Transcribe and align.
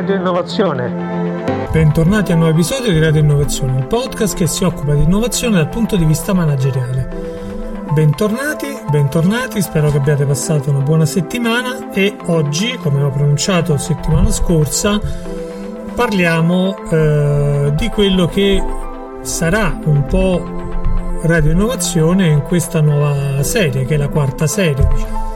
Radio 0.00 0.14
Innovazione. 0.14 1.68
Bentornati 1.70 2.30
a 2.30 2.34
un 2.34 2.40
nuovo 2.40 2.54
episodio 2.54 2.90
di 2.90 2.98
Radio 3.00 3.20
Innovazione, 3.20 3.80
il 3.80 3.86
podcast 3.86 4.34
che 4.34 4.46
si 4.46 4.64
occupa 4.64 4.94
di 4.94 5.02
innovazione 5.02 5.56
dal 5.56 5.68
punto 5.68 5.96
di 5.96 6.06
vista 6.06 6.32
manageriale. 6.32 7.06
Bentornati, 7.92 8.66
bentornati, 8.90 9.60
spero 9.60 9.90
che 9.90 9.98
abbiate 9.98 10.24
passato 10.24 10.70
una 10.70 10.78
buona 10.78 11.04
settimana 11.04 11.90
e 11.92 12.16
oggi, 12.28 12.78
come 12.78 13.02
ho 13.02 13.10
pronunciato 13.10 13.76
settimana 13.76 14.30
scorsa, 14.30 14.98
parliamo 15.94 16.78
eh, 16.90 17.72
di 17.76 17.88
quello 17.90 18.26
che 18.26 18.64
sarà 19.20 19.78
un 19.84 20.06
po' 20.06 21.20
Radio 21.24 21.52
Innovazione 21.52 22.26
in 22.28 22.40
questa 22.40 22.80
nuova 22.80 23.42
serie, 23.42 23.84
che 23.84 23.96
è 23.96 23.98
la 23.98 24.08
quarta 24.08 24.46
serie, 24.46 24.88
diciamo. 24.94 25.29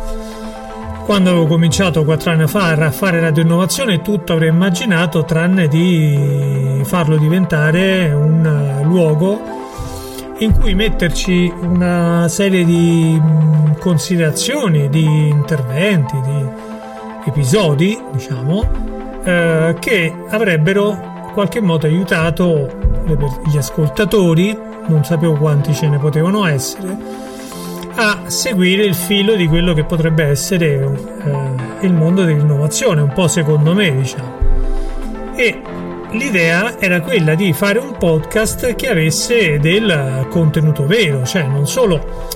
Quando 1.05 1.29
avevo 1.29 1.47
cominciato 1.47 2.03
quattro 2.03 2.31
anni 2.31 2.47
fa 2.47 2.71
a 2.71 2.91
fare 2.91 3.21
Radio 3.21 3.43
Innovazione, 3.43 4.01
tutto 4.01 4.33
avrei 4.33 4.49
immaginato 4.49 5.25
tranne 5.25 5.69
di 5.69 6.81
farlo 6.85 7.19
diventare 7.19 8.11
un 8.11 8.81
luogo 8.85 9.39
in 10.39 10.59
cui 10.59 10.75
metterci 10.75 11.53
una 11.61 12.27
serie 12.29 12.65
di 12.65 13.21
considerazioni, 13.81 14.89
di 14.89 15.29
interventi, 15.29 16.19
di 16.23 16.47
episodi, 17.27 18.01
diciamo, 18.11 18.71
eh, 19.25 19.77
che 19.79 20.15
avrebbero 20.31 20.91
in 20.93 21.31
qualche 21.35 21.61
modo 21.61 21.87
aiutato 21.87 22.67
gli 23.53 23.59
ascoltatori, 23.59 24.59
non 24.87 25.05
sapevo 25.05 25.35
quanti 25.35 25.75
ce 25.75 25.87
ne 25.87 25.99
potevano 25.99 26.47
essere, 26.47 26.97
a 27.97 28.25
seguire 28.27 28.85
il 28.85 28.95
filo 28.95 29.35
di 29.35 29.47
quello 29.47 29.73
che 29.73 29.85
potrebbe 29.85 30.25
essere 30.25 30.67
eh, 30.67 31.87
il 31.87 31.93
mondo 31.93 32.25
dell'innovazione, 32.25 33.01
un 33.01 33.13
po' 33.13 33.29
secondo 33.29 33.73
me, 33.75 33.95
diciamo. 33.95 34.33
E 35.37 35.61
l'idea 36.13 36.79
era 36.79 37.01
quella 37.01 37.35
di 37.35 37.53
fare 37.53 37.79
un 37.79 37.97
podcast 37.97 38.75
che 38.75 38.89
avesse 38.89 39.59
del 39.59 40.27
contenuto 40.31 40.87
vero, 40.87 41.25
cioè 41.25 41.45
non 41.45 41.67
solo 41.67 42.29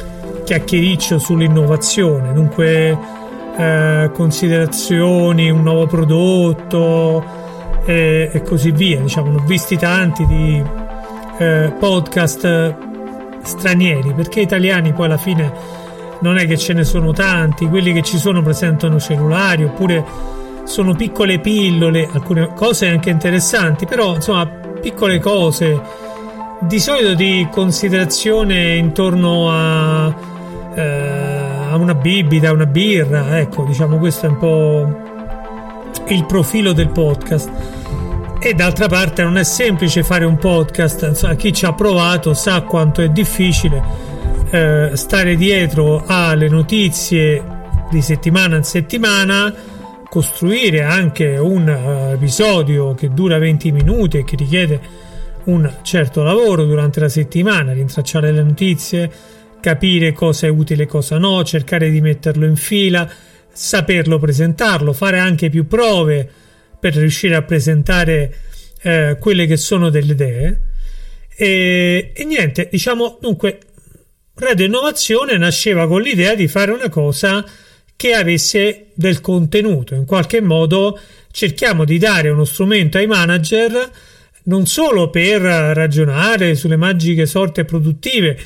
chiacchiericcio 0.44 1.18
sull'innovazione, 1.18 2.32
dunque 2.32 2.98
eh, 3.56 4.10
considerazioni, 4.12 5.50
un 5.50 5.62
nuovo 5.62 5.86
prodotto 5.86 7.24
eh, 7.84 8.30
e 8.32 8.42
così 8.42 8.70
via. 8.70 9.00
Diciamo, 9.00 9.30
ne 9.30 9.36
ho 9.36 9.44
visti 9.44 9.76
tanti 9.76 10.24
di 10.26 10.62
eh, 11.38 11.72
podcast 11.78 12.86
stranieri, 13.48 14.12
perché 14.12 14.40
italiani 14.40 14.92
poi 14.92 15.06
alla 15.06 15.16
fine 15.16 15.52
non 16.20 16.36
è 16.36 16.46
che 16.46 16.56
ce 16.56 16.72
ne 16.72 16.84
sono 16.84 17.12
tanti, 17.12 17.66
quelli 17.66 17.92
che 17.92 18.02
ci 18.02 18.18
sono 18.18 18.42
presentano 18.42 18.98
cellulari 19.00 19.64
oppure 19.64 20.04
sono 20.64 20.94
piccole 20.94 21.38
pillole, 21.38 22.08
alcune 22.12 22.52
cose 22.54 22.88
anche 22.88 23.10
interessanti, 23.10 23.86
però 23.86 24.14
insomma 24.14 24.46
piccole 24.46 25.18
cose 25.18 25.80
di 26.60 26.78
solito 26.78 27.14
di 27.14 27.48
considerazione 27.50 28.76
intorno 28.76 29.50
a, 29.50 30.14
eh, 30.74 31.70
a 31.70 31.76
una 31.76 31.94
bibita, 31.94 32.52
una 32.52 32.66
birra, 32.66 33.38
ecco, 33.38 33.64
diciamo 33.64 33.96
questo 33.96 34.26
è 34.26 34.28
un 34.28 34.38
po' 34.38 35.06
il 36.08 36.24
profilo 36.26 36.72
del 36.72 36.88
podcast. 36.88 37.77
E 38.40 38.54
d'altra 38.54 38.86
parte 38.86 39.24
non 39.24 39.36
è 39.36 39.42
semplice 39.42 40.04
fare 40.04 40.24
un 40.24 40.38
podcast, 40.38 41.02
insomma, 41.08 41.34
chi 41.34 41.52
ci 41.52 41.64
ha 41.64 41.72
provato 41.72 42.34
sa 42.34 42.62
quanto 42.62 43.02
è 43.02 43.08
difficile 43.08 43.82
eh, 44.50 44.90
stare 44.94 45.34
dietro 45.36 46.04
alle 46.06 46.48
notizie 46.48 47.42
di 47.90 48.00
settimana 48.00 48.56
in 48.56 48.62
settimana, 48.62 49.52
costruire 50.08 50.82
anche 50.82 51.36
un 51.36 51.66
uh, 51.66 52.12
episodio 52.12 52.94
che 52.94 53.10
dura 53.10 53.38
20 53.38 53.72
minuti 53.72 54.18
e 54.18 54.24
che 54.24 54.36
richiede 54.36 54.80
un 55.44 55.70
certo 55.82 56.22
lavoro 56.22 56.64
durante 56.64 57.00
la 57.00 57.08
settimana, 57.08 57.72
rintracciare 57.72 58.30
le 58.30 58.42
notizie, 58.42 59.10
capire 59.60 60.12
cosa 60.12 60.46
è 60.46 60.50
utile 60.50 60.84
e 60.84 60.86
cosa 60.86 61.18
no, 61.18 61.42
cercare 61.42 61.90
di 61.90 62.00
metterlo 62.00 62.46
in 62.46 62.56
fila, 62.56 63.10
saperlo 63.50 64.18
presentarlo, 64.18 64.92
fare 64.92 65.18
anche 65.18 65.50
più 65.50 65.66
prove 65.66 66.30
per 66.78 66.94
riuscire 66.94 67.34
a 67.34 67.42
presentare 67.42 68.34
eh, 68.82 69.16
quelle 69.20 69.46
che 69.46 69.56
sono 69.56 69.90
delle 69.90 70.12
idee. 70.12 70.60
E, 71.36 72.12
e 72.14 72.24
niente, 72.24 72.68
diciamo 72.70 73.18
dunque, 73.20 73.58
Radio 74.34 74.66
Innovazione 74.66 75.36
nasceva 75.36 75.86
con 75.86 76.00
l'idea 76.00 76.34
di 76.34 76.48
fare 76.48 76.70
una 76.70 76.88
cosa 76.88 77.44
che 77.96 78.12
avesse 78.12 78.86
del 78.94 79.20
contenuto, 79.20 79.94
in 79.94 80.04
qualche 80.04 80.40
modo 80.40 80.98
cerchiamo 81.32 81.84
di 81.84 81.98
dare 81.98 82.28
uno 82.28 82.44
strumento 82.44 82.98
ai 82.98 83.06
manager 83.06 83.90
non 84.44 84.66
solo 84.66 85.10
per 85.10 85.40
ragionare 85.40 86.54
sulle 86.54 86.76
magiche 86.76 87.26
sorti 87.26 87.64
produttive 87.64 88.38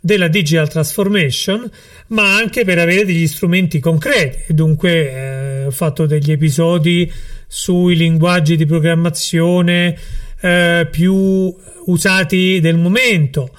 della 0.00 0.28
digital 0.28 0.68
transformation, 0.68 1.70
ma 2.08 2.36
anche 2.36 2.64
per 2.64 2.78
avere 2.78 3.04
degli 3.04 3.26
strumenti 3.26 3.78
concreti. 3.78 4.54
Dunque 4.54 5.12
eh, 5.12 5.66
ho 5.66 5.70
fatto 5.70 6.06
degli 6.06 6.32
episodi 6.32 7.10
sui 7.52 7.96
linguaggi 7.96 8.54
di 8.54 8.64
programmazione 8.64 9.98
eh, 10.40 10.86
più 10.88 11.52
usati 11.86 12.60
del 12.60 12.76
momento. 12.76 13.50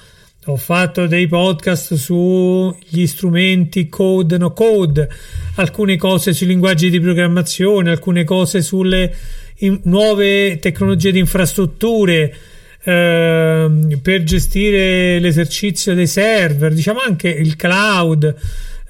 Ho 0.46 0.56
fatto 0.56 1.06
dei 1.06 1.28
podcast 1.28 1.92
sugli 1.94 3.06
strumenti 3.06 3.90
code 3.90 4.38
no 4.38 4.54
code, 4.54 5.10
alcune 5.56 5.98
cose 5.98 6.32
sui 6.32 6.46
linguaggi 6.46 6.88
di 6.88 7.00
programmazione, 7.00 7.90
alcune 7.90 8.24
cose 8.24 8.62
sulle 8.62 9.14
nuove 9.82 10.58
tecnologie 10.58 11.12
di 11.12 11.18
infrastrutture 11.18 12.34
eh, 12.82 13.70
per 14.00 14.22
gestire 14.24 15.18
l'esercizio 15.20 15.92
dei 15.94 16.06
server, 16.06 16.72
diciamo 16.72 17.00
anche 17.00 17.28
il 17.28 17.56
cloud, 17.56 18.34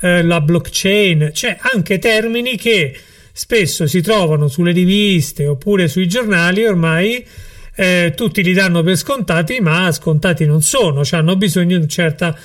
eh, 0.00 0.22
la 0.22 0.40
blockchain, 0.40 1.32
cioè 1.34 1.58
anche 1.74 1.98
termini 1.98 2.56
che 2.56 2.96
spesso 3.32 3.86
si 3.86 4.02
trovano 4.02 4.48
sulle 4.48 4.72
riviste 4.72 5.46
oppure 5.46 5.88
sui 5.88 6.06
giornali 6.06 6.64
ormai 6.64 7.26
eh, 7.74 8.12
tutti 8.14 8.42
li 8.42 8.52
danno 8.52 8.82
per 8.82 8.96
scontati 8.96 9.60
ma 9.60 9.90
scontati 9.90 10.44
non 10.44 10.60
sono 10.60 11.02
cioè 11.04 11.20
hanno 11.20 11.36
bisogno 11.36 11.78
di 11.78 11.88
certa, 11.88 12.36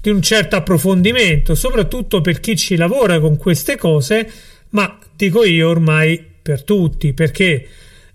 di 0.00 0.08
un 0.08 0.22
certo 0.22 0.56
approfondimento 0.56 1.54
soprattutto 1.54 2.22
per 2.22 2.40
chi 2.40 2.56
ci 2.56 2.76
lavora 2.76 3.20
con 3.20 3.36
queste 3.36 3.76
cose 3.76 4.30
ma 4.70 4.98
dico 5.14 5.44
io 5.44 5.68
ormai 5.68 6.24
per 6.42 6.64
tutti 6.64 7.12
perché 7.12 7.68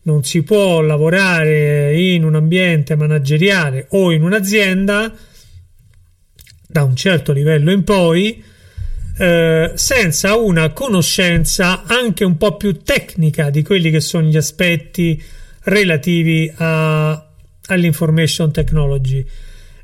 non 0.04 0.24
si 0.24 0.42
può 0.42 0.82
lavorare 0.82 1.96
in 1.96 2.24
un 2.24 2.34
ambiente 2.34 2.96
manageriale 2.96 3.86
o 3.90 4.12
in 4.12 4.24
un'azienda 4.24 5.14
da 6.68 6.84
un 6.84 6.96
certo 6.96 7.32
livello 7.34 7.72
in 7.72 7.84
poi 7.84 8.44
eh, 9.22 9.74
senza 9.76 10.36
una 10.36 10.72
conoscenza 10.72 11.84
anche 11.86 12.24
un 12.24 12.38
po' 12.38 12.58
più 12.58 12.82
tecnica 12.82 13.52
di 13.52 13.62
quelli 13.62 13.92
che 13.92 14.00
sono 14.00 14.26
gli 14.26 14.36
aspetti 14.36 15.22
relativi 15.66 16.52
a, 16.56 17.24
all'information 17.68 18.52
technology. 18.52 19.24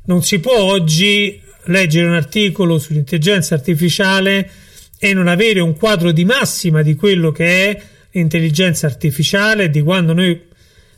Non 0.06 0.24
si 0.24 0.40
può 0.40 0.60
oggi 0.60 1.40
leggere 1.66 2.08
un 2.08 2.14
articolo 2.14 2.80
sull'intelligenza 2.80 3.54
artificiale 3.54 4.50
e 4.98 5.14
non 5.14 5.28
avere 5.28 5.60
un 5.60 5.76
quadro 5.76 6.10
di 6.10 6.24
massima 6.24 6.82
di 6.82 6.96
quello 6.96 7.30
che 7.30 7.70
è 7.70 7.82
l'intelligenza 8.10 8.88
artificiale, 8.88 9.70
di 9.70 9.82
quando 9.82 10.14
noi 10.14 10.46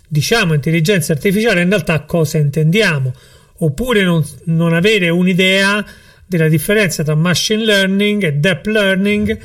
diciamo 0.08 0.54
intelligenza 0.54 1.12
artificiale 1.12 1.60
in 1.60 1.68
realtà 1.68 2.00
cosa 2.04 2.38
intendiamo, 2.38 3.12
oppure 3.58 4.02
non, 4.02 4.24
non 4.44 4.72
avere 4.72 5.10
un'idea 5.10 5.84
della 6.30 6.48
differenza 6.48 7.02
tra 7.02 7.16
machine 7.16 7.64
learning 7.64 8.22
e 8.22 8.32
deep 8.34 8.66
learning 8.66 9.38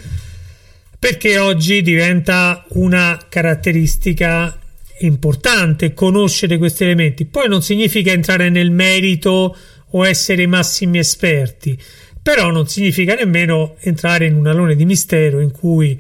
perché 1.00 1.40
oggi 1.40 1.82
diventa 1.82 2.64
una 2.74 3.20
caratteristica 3.28 4.56
importante 5.00 5.96
conoscere 5.96 6.60
questi 6.60 6.84
elementi. 6.84 7.26
Poi 7.26 7.50
non 7.50 7.64
significa 7.64 8.12
entrare 8.12 8.50
nel 8.50 8.70
merito 8.70 9.58
o 9.90 10.06
essere 10.06 10.44
i 10.44 10.48
massimi 10.48 11.00
esperti, 11.00 11.76
però 12.22 12.52
non 12.52 12.68
significa 12.68 13.16
nemmeno 13.16 13.78
entrare 13.80 14.28
in 14.28 14.36
un 14.36 14.46
alone 14.46 14.76
di 14.76 14.86
mistero 14.86 15.40
in 15.40 15.50
cui 15.50 16.00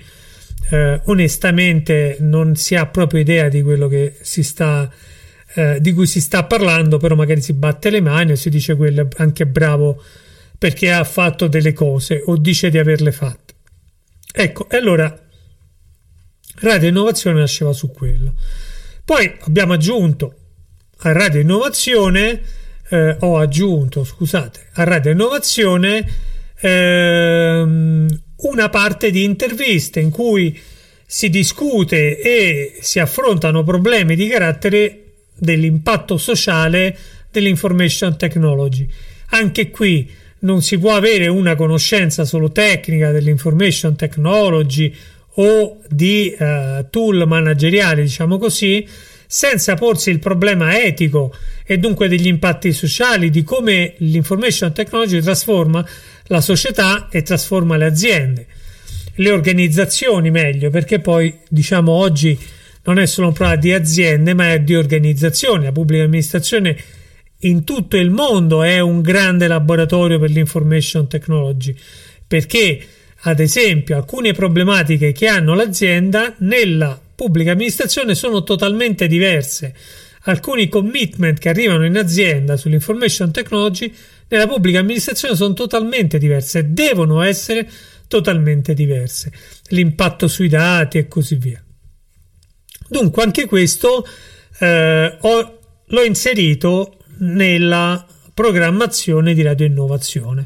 eh, 0.69 1.01
onestamente 1.05 2.17
non 2.19 2.55
si 2.55 2.75
ha 2.75 2.85
proprio 2.85 3.21
idea 3.21 3.49
di 3.49 3.63
quello 3.63 3.87
che 3.87 4.13
si 4.21 4.43
sta 4.43 4.87
eh, 5.55 5.77
di 5.81 5.93
cui 5.93 6.05
si 6.05 6.21
sta 6.21 6.43
parlando, 6.43 6.97
però 6.97 7.15
magari 7.15 7.41
si 7.41 7.53
batte 7.53 7.89
le 7.89 8.01
mani 8.01 8.33
e 8.33 8.35
si 8.35 8.49
dice 8.49 8.75
quello 8.75 9.07
anche 9.17 9.47
bravo 9.47 10.03
perché 10.65 10.91
ha 10.91 11.03
fatto 11.03 11.45
delle 11.45 11.73
cose 11.73 12.23
o 12.25 12.37
dice 12.37 12.71
di 12.71 12.79
averle 12.79 13.11
fatte. 13.11 13.53
Ecco, 14.33 14.67
e 14.67 14.77
allora 14.77 15.15
Radio 16.61 16.89
Innovazione 16.89 17.37
nasceva 17.37 17.71
su 17.71 17.91
quello. 17.91 18.33
Poi 19.05 19.31
abbiamo 19.41 19.73
aggiunto 19.73 20.33
a 21.01 21.11
Radio 21.11 21.39
Innovazione, 21.39 22.41
eh, 22.89 23.15
ho 23.19 23.37
aggiunto, 23.37 24.03
scusate, 24.03 24.69
a 24.73 24.83
Radio 24.85 25.11
Innovazione 25.11 26.03
ehm, 26.59 28.21
una 28.37 28.69
parte 28.69 29.11
di 29.11 29.23
interviste 29.23 29.99
in 29.99 30.09
cui 30.09 30.59
si 31.05 31.29
discute 31.29 32.19
e 32.19 32.79
si 32.81 32.97
affrontano 32.97 33.63
problemi 33.63 34.15
di 34.15 34.27
carattere 34.27 35.11
dell'impatto 35.37 36.17
sociale 36.17 36.97
dell'information 37.29 38.17
technology. 38.17 38.89
Anche 39.27 39.69
qui 39.69 40.23
non 40.45 40.61
si 40.61 40.77
può 40.77 40.95
avere 40.95 41.27
una 41.27 41.55
conoscenza 41.55 42.23
solo 42.23 42.51
tecnica 42.51 43.11
dell'information 43.11 43.95
technology 43.95 44.93
o 45.37 45.79
di 45.89 46.33
uh, 46.37 46.85
tool 46.89 47.27
manageriali, 47.27 48.03
diciamo 48.03 48.37
così, 48.37 48.87
senza 49.27 49.73
porsi 49.73 50.11
il 50.11 50.19
problema 50.19 50.79
etico 50.79 51.33
e 51.65 51.77
dunque 51.79 52.07
degli 52.07 52.27
impatti 52.27 52.71
sociali 52.71 53.31
di 53.31 53.43
come 53.43 53.95
l'information 53.97 54.71
technology 54.71 55.19
trasforma 55.19 55.85
la 56.27 56.41
società 56.41 57.09
e 57.09 57.23
trasforma 57.23 57.75
le 57.75 57.85
aziende, 57.85 58.45
le 59.15 59.31
organizzazioni 59.31 60.29
meglio, 60.29 60.69
perché 60.69 60.99
poi 60.99 61.35
diciamo 61.49 61.91
oggi 61.91 62.37
non 62.83 62.99
è 62.99 63.07
solo 63.07 63.27
un 63.27 63.33
problema 63.33 63.59
di 63.59 63.73
aziende, 63.73 64.35
ma 64.35 64.53
è 64.53 64.59
di 64.59 64.75
organizzazioni. 64.75 65.65
La 65.65 65.71
pubblica 65.71 66.03
amministrazione 66.03 66.77
in 67.47 67.63
tutto 67.63 67.97
il 67.97 68.09
mondo 68.09 68.63
è 68.63 68.79
un 68.79 69.01
grande 69.01 69.47
laboratorio 69.47 70.19
per 70.19 70.31
l'information 70.31 71.07
technology, 71.07 71.75
perché 72.27 72.85
ad 73.27 73.39
esempio 73.39 73.95
alcune 73.95 74.33
problematiche 74.33 75.11
che 75.11 75.27
hanno 75.27 75.53
l'azienda 75.53 76.33
nella 76.39 76.99
pubblica 77.15 77.51
amministrazione 77.51 78.15
sono 78.15 78.43
totalmente 78.43 79.07
diverse. 79.07 79.73
Alcuni 80.27 80.67
commitment 80.69 81.37
che 81.37 81.49
arrivano 81.49 81.85
in 81.85 81.97
azienda 81.97 82.57
sull'information 82.57 83.31
technology 83.31 83.93
nella 84.27 84.47
pubblica 84.47 84.79
amministrazione 84.79 85.35
sono 85.35 85.53
totalmente 85.53 86.17
diverse, 86.17 86.73
devono 86.73 87.21
essere 87.21 87.69
totalmente 88.07 88.73
diverse. 88.73 89.31
L'impatto 89.69 90.27
sui 90.27 90.49
dati 90.49 90.97
e 90.97 91.07
così 91.07 91.35
via. 91.35 91.63
Dunque, 92.87 93.23
anche 93.23 93.45
questo 93.45 94.05
eh, 94.59 95.17
ho, 95.19 95.59
l'ho 95.85 96.03
inserito 96.03 96.97
nella 97.17 98.05
programmazione 98.33 99.33
di 99.33 99.41
Radio 99.41 99.65
Innovazione 99.65 100.45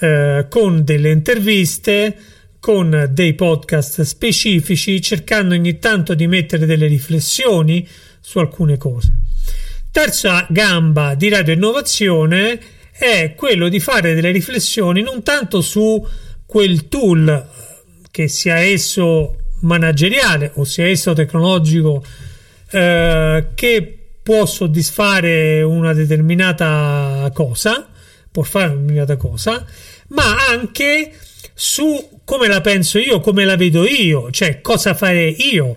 eh, 0.00 0.46
con 0.48 0.84
delle 0.84 1.10
interviste 1.10 2.16
con 2.60 3.08
dei 3.12 3.34
podcast 3.34 4.02
specifici, 4.02 5.00
cercando 5.00 5.54
ogni 5.54 5.78
tanto 5.78 6.14
di 6.14 6.26
mettere 6.26 6.66
delle 6.66 6.88
riflessioni 6.88 7.86
su 8.20 8.40
alcune 8.40 8.76
cose. 8.76 9.12
Terza 9.92 10.46
gamba 10.50 11.14
di 11.14 11.28
Radio 11.28 11.54
Innovazione 11.54 12.58
è 12.90 13.34
quello 13.36 13.68
di 13.68 13.78
fare 13.78 14.14
delle 14.14 14.32
riflessioni 14.32 15.02
non 15.02 15.22
tanto 15.22 15.60
su 15.60 16.04
quel 16.44 16.88
tool 16.88 17.48
che 18.10 18.28
sia 18.28 18.58
esso 18.58 19.36
manageriale 19.60 20.50
o 20.54 20.64
sia 20.64 20.86
esso 20.86 21.12
tecnologico 21.12 22.02
eh, 22.70 23.46
che 23.54 24.05
può 24.26 24.44
soddisfare 24.44 25.62
una 25.62 25.92
determinata 25.92 27.30
cosa, 27.32 27.86
può 28.28 28.42
fare 28.42 28.70
una 28.72 28.80
determinata 28.80 29.16
cosa, 29.16 29.64
ma 30.08 30.48
anche 30.48 31.12
su 31.54 32.18
come 32.24 32.48
la 32.48 32.60
penso 32.60 32.98
io, 32.98 33.20
come 33.20 33.44
la 33.44 33.54
vedo 33.54 33.86
io, 33.86 34.32
cioè 34.32 34.60
cosa 34.60 34.94
fare 34.94 35.28
io 35.28 35.76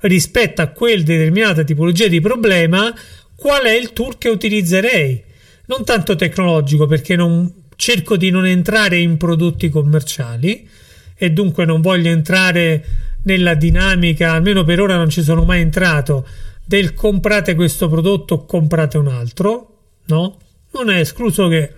rispetto 0.00 0.60
a 0.60 0.66
quel 0.66 1.04
determinata 1.04 1.64
tipologia 1.64 2.06
di 2.06 2.20
problema, 2.20 2.94
qual 3.34 3.62
è 3.62 3.74
il 3.74 3.94
tool 3.94 4.18
che 4.18 4.28
utilizzerei. 4.28 5.24
Non 5.64 5.82
tanto 5.86 6.16
tecnologico, 6.16 6.86
perché 6.86 7.16
non, 7.16 7.50
cerco 7.76 8.18
di 8.18 8.28
non 8.28 8.44
entrare 8.44 8.98
in 8.98 9.16
prodotti 9.16 9.70
commerciali 9.70 10.68
e 11.16 11.30
dunque 11.30 11.64
non 11.64 11.80
voglio 11.80 12.10
entrare 12.10 12.84
nella 13.22 13.54
dinamica, 13.54 14.32
almeno 14.32 14.64
per 14.64 14.82
ora 14.82 14.96
non 14.96 15.08
ci 15.08 15.22
sono 15.22 15.44
mai 15.44 15.62
entrato, 15.62 16.26
del 16.66 16.94
comprate 16.94 17.54
questo 17.54 17.88
prodotto 17.88 18.44
comprate 18.44 18.98
un 18.98 19.06
altro, 19.06 19.76
no? 20.06 20.38
Non 20.72 20.90
è 20.90 20.98
escluso 20.98 21.46
che 21.48 21.72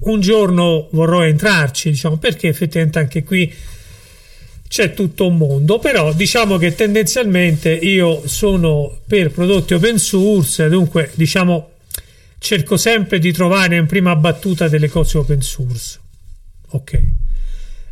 un 0.00 0.20
giorno 0.20 0.88
vorrò 0.92 1.24
entrarci, 1.24 1.90
diciamo, 1.90 2.16
perché 2.16 2.48
effettivamente 2.48 2.98
anche 2.98 3.22
qui 3.22 3.54
c'è 4.66 4.94
tutto 4.94 5.26
un 5.26 5.36
mondo, 5.36 5.78
però 5.78 6.12
diciamo 6.12 6.56
che 6.56 6.74
tendenzialmente 6.74 7.70
io 7.70 8.26
sono 8.26 9.00
per 9.06 9.30
prodotti 9.30 9.74
open 9.74 9.98
source, 9.98 10.68
dunque 10.68 11.10
diciamo 11.14 11.70
cerco 12.38 12.76
sempre 12.76 13.18
di 13.18 13.32
trovare 13.32 13.76
in 13.76 13.86
prima 13.86 14.14
battuta 14.16 14.68
delle 14.68 14.88
cose 14.88 15.18
open 15.18 15.42
source. 15.42 15.98
Ok. 16.70 17.02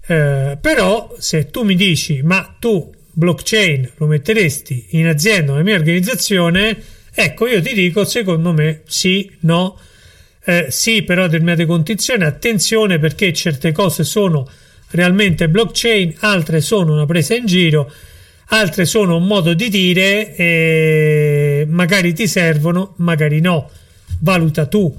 Eh, 0.08 0.58
però 0.60 1.14
se 1.18 1.50
tu 1.50 1.62
mi 1.62 1.74
dici 1.74 2.22
ma 2.22 2.56
tu 2.58 2.94
blockchain 3.16 3.92
lo 3.96 4.06
metteresti 4.06 4.88
in 4.90 5.06
azienda 5.06 5.52
nella 5.52 5.64
mia 5.64 5.76
organizzazione, 5.76 6.76
ecco 7.14 7.46
io 7.46 7.62
ti 7.62 7.72
dico 7.72 8.04
secondo 8.04 8.52
me 8.52 8.82
sì, 8.86 9.30
no 9.40 9.78
eh, 10.48 10.66
sì, 10.68 11.02
però 11.02 11.22
a 11.22 11.26
determinate 11.26 11.66
condizioni, 11.66 12.24
attenzione 12.24 12.98
perché 12.98 13.32
certe 13.32 13.72
cose 13.72 14.04
sono 14.04 14.48
realmente 14.90 15.48
blockchain, 15.48 16.14
altre 16.20 16.60
sono 16.60 16.92
una 16.92 17.06
presa 17.06 17.34
in 17.34 17.46
giro, 17.46 17.90
altre 18.50 18.84
sono 18.84 19.16
un 19.16 19.26
modo 19.26 19.54
di 19.54 19.68
dire, 19.68 20.36
e 20.36 21.66
magari 21.68 22.12
ti 22.12 22.28
servono, 22.28 22.94
magari 22.98 23.40
no. 23.40 23.68
Valuta 24.20 24.66
tu, 24.66 24.96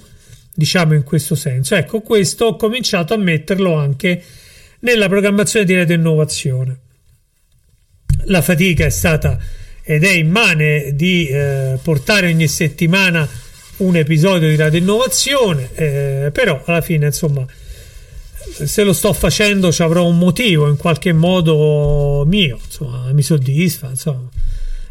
diciamo 0.53 0.93
in 0.95 1.03
questo 1.03 1.35
senso. 1.35 1.75
Ecco, 1.75 2.01
questo 2.01 2.47
ho 2.47 2.55
cominciato 2.57 3.13
a 3.13 3.17
metterlo 3.17 3.73
anche 3.75 4.21
nella 4.79 5.07
programmazione 5.07 5.65
di 5.65 5.75
rete 5.75 5.93
innovazione. 5.93 6.79
La 8.29 8.41
fatica 8.41 8.85
è 8.85 8.89
stata 8.89 9.39
ed 9.83 10.03
è 10.03 10.11
immane 10.11 10.91
di 10.95 11.27
eh, 11.27 11.79
portare 11.81 12.27
ogni 12.27 12.47
settimana 12.47 13.27
un 13.77 13.95
episodio 13.95 14.49
di 14.49 14.55
Radio 14.55 14.79
Innovazione, 14.79 15.69
eh, 15.75 16.29
però 16.33 16.61
alla 16.65 16.81
fine 16.81 17.05
insomma 17.05 17.45
se 18.65 18.83
lo 18.83 18.91
sto 18.91 19.13
facendo 19.13 19.71
ci 19.71 19.81
avrò 19.81 20.05
un 20.05 20.17
motivo 20.17 20.67
in 20.67 20.77
qualche 20.77 21.13
modo 21.13 22.23
mio, 22.25 22.59
insomma 22.63 23.11
mi 23.13 23.21
soddisfa, 23.21 23.89
insomma 23.89 24.29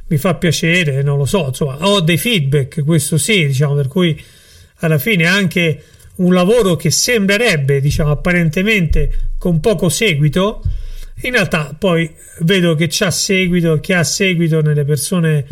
mi 0.08 0.16
fa 0.16 0.34
piacere, 0.36 1.02
non 1.02 1.18
lo 1.18 1.26
so, 1.26 1.46
insomma 1.48 1.76
ho 1.86 2.00
dei 2.00 2.16
feedback, 2.16 2.84
questo 2.84 3.18
sì, 3.18 3.46
diciamo, 3.46 3.74
per 3.74 3.88
cui 3.88 4.18
alla 4.76 4.98
fine 4.98 5.26
anche 5.26 5.82
un 6.16 6.32
lavoro 6.32 6.76
che 6.76 6.90
sembrerebbe, 6.90 7.80
diciamo, 7.80 8.12
apparentemente 8.12 9.12
con 9.36 9.60
poco 9.60 9.88
seguito, 9.88 10.62
in 11.22 11.32
realtà 11.32 11.74
poi 11.78 12.12
vedo 12.40 12.74
che 12.74 12.88
c'ha 12.90 13.10
seguito, 13.10 13.80
che 13.80 13.94
ha 13.94 14.04
seguito 14.04 14.60
nelle 14.60 14.84
persone 14.84 15.46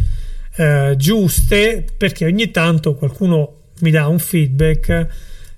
eh, 0.56 0.94
giuste 0.96 1.84
perché 1.96 2.26
ogni 2.26 2.50
tanto 2.50 2.94
qualcuno 2.94 3.62
mi 3.80 3.90
dà 3.90 4.06
un 4.06 4.18
feedback 4.18 5.08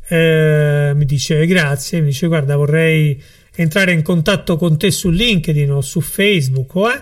eh, 0.09 0.93
mi 0.95 1.05
dice 1.05 1.45
grazie 1.47 2.01
mi 2.01 2.07
dice 2.07 2.29
guarda 2.29 2.57
vorrei 2.57 3.21
entrare 3.57 3.93
in 3.93 4.03
contatto 4.03 4.57
con 4.57 4.79
te 4.79 4.91
su 4.91 5.11
LinkedIn 5.11 5.71
o 5.71 5.81
su 5.81 6.01
Facebook 6.01 6.73
eh, 6.77 7.01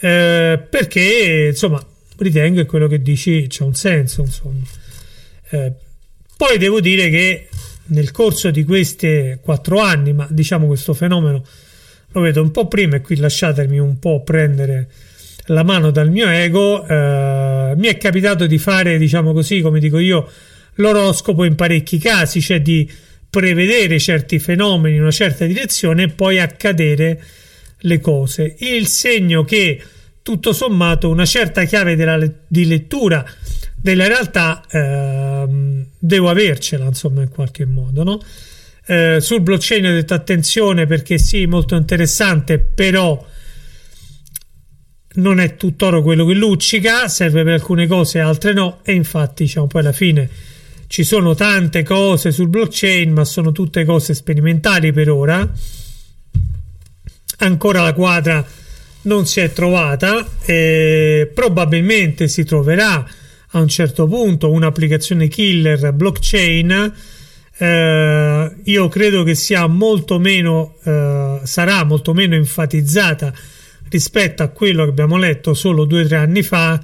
eh, 0.00 0.58
perché 0.58 1.48
insomma 1.50 1.84
ritengo 2.18 2.60
che 2.60 2.66
quello 2.66 2.86
che 2.86 3.00
dici 3.00 3.46
c'è 3.48 3.62
un 3.62 3.74
senso 3.74 4.22
insomma. 4.22 4.64
Eh, 5.50 5.72
poi 6.36 6.58
devo 6.58 6.80
dire 6.80 7.08
che 7.08 7.48
nel 7.86 8.10
corso 8.10 8.50
di 8.50 8.64
questi 8.64 9.38
quattro 9.40 9.80
anni 9.80 10.12
ma 10.12 10.26
diciamo 10.30 10.66
questo 10.66 10.94
fenomeno 10.94 11.44
lo 12.12 12.20
vedo 12.20 12.42
un 12.42 12.50
po' 12.50 12.66
prima 12.68 12.96
e 12.96 13.00
qui 13.00 13.16
lasciatemi 13.16 13.78
un 13.78 13.98
po' 13.98 14.22
prendere 14.22 14.88
la 15.46 15.62
mano 15.62 15.90
dal 15.90 16.10
mio 16.10 16.28
ego. 16.28 16.86
Eh, 16.86 17.74
mi 17.76 17.86
è 17.86 17.96
capitato 17.96 18.46
di 18.46 18.58
fare, 18.58 18.98
diciamo 18.98 19.32
così, 19.32 19.60
come 19.60 19.80
dico 19.80 19.98
io, 19.98 20.28
l'oroscopo 20.74 21.44
in 21.44 21.54
parecchi 21.54 21.98
casi, 21.98 22.40
cioè 22.40 22.60
di 22.60 22.90
prevedere 23.30 23.98
certi 23.98 24.38
fenomeni 24.38 24.96
in 24.96 25.02
una 25.02 25.10
certa 25.10 25.44
direzione 25.44 26.04
e 26.04 26.08
poi 26.08 26.38
accadere 26.38 27.22
le 27.80 28.00
cose. 28.00 28.56
Il 28.58 28.86
segno 28.86 29.44
che 29.44 29.80
tutto 30.22 30.52
sommato 30.52 31.08
una 31.08 31.26
certa 31.26 31.64
chiave 31.64 31.94
della, 31.96 32.18
di 32.46 32.66
lettura 32.66 33.24
della 33.80 34.06
realtà 34.06 34.64
eh, 34.68 35.84
devo 35.98 36.28
avercela, 36.28 36.86
insomma, 36.86 37.22
in 37.22 37.28
qualche 37.28 37.64
modo, 37.64 38.02
no? 38.02 38.20
Eh, 38.90 39.18
sul 39.20 39.42
blockchain 39.42 39.84
ho 39.84 39.92
detto 39.92 40.14
attenzione 40.14 40.86
perché 40.86 41.18
sì, 41.18 41.44
molto 41.44 41.76
interessante, 41.76 42.58
però 42.58 43.22
non 45.16 45.40
è 45.40 45.56
tutt'oro 45.56 46.02
quello 46.02 46.24
che 46.24 46.32
luccica, 46.32 47.06
serve 47.06 47.44
per 47.44 47.52
alcune 47.52 47.86
cose, 47.86 48.20
altre 48.20 48.54
no, 48.54 48.80
e 48.82 48.94
infatti 48.94 49.44
diciamo 49.44 49.66
poi 49.66 49.82
alla 49.82 49.92
fine 49.92 50.26
ci 50.86 51.04
sono 51.04 51.34
tante 51.34 51.82
cose 51.82 52.32
sul 52.32 52.48
blockchain, 52.48 53.12
ma 53.12 53.26
sono 53.26 53.52
tutte 53.52 53.84
cose 53.84 54.14
sperimentali 54.14 54.90
per 54.90 55.10
ora. 55.10 55.46
Ancora 57.40 57.82
la 57.82 57.92
quadra 57.92 58.42
non 59.02 59.26
si 59.26 59.40
è 59.40 59.52
trovata, 59.52 60.26
e 60.46 61.30
probabilmente 61.34 62.26
si 62.26 62.42
troverà 62.44 63.06
a 63.48 63.60
un 63.60 63.68
certo 63.68 64.06
punto 64.06 64.50
un'applicazione 64.50 65.28
killer 65.28 65.92
blockchain. 65.92 66.94
Eh, 67.60 68.52
io 68.62 68.88
credo 68.88 69.24
che 69.24 69.34
sia 69.34 69.66
molto 69.66 70.20
meno, 70.20 70.76
eh, 70.84 71.40
sarà 71.42 71.82
molto 71.84 72.14
meno 72.14 72.36
enfatizzata 72.36 73.34
rispetto 73.88 74.44
a 74.44 74.48
quello 74.48 74.84
che 74.84 74.90
abbiamo 74.90 75.16
letto 75.16 75.54
solo 75.54 75.84
due 75.84 76.02
o 76.02 76.06
tre 76.06 76.18
anni 76.18 76.42
fa 76.42 76.80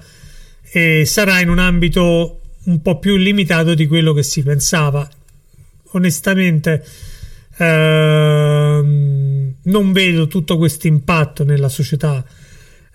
e 0.63 1.05
sarà 1.05 1.41
in 1.41 1.49
un 1.49 1.61
ambito 1.61 2.41
un 2.65 2.83
po' 2.83 2.99
più 2.99 3.17
limitato 3.17 3.75
di 3.75 3.87
quello 3.87 4.13
che 4.13 4.25
si 4.25 4.43
pensava. 4.43 5.09
Onestamente 5.93 6.85
ehm, 7.59 9.55
non 9.63 9.93
vedo 9.93 10.27
tutto 10.27 10.57
questo 10.57 10.89
impatto 10.89 11.45
nella 11.45 11.69
società 11.69 12.25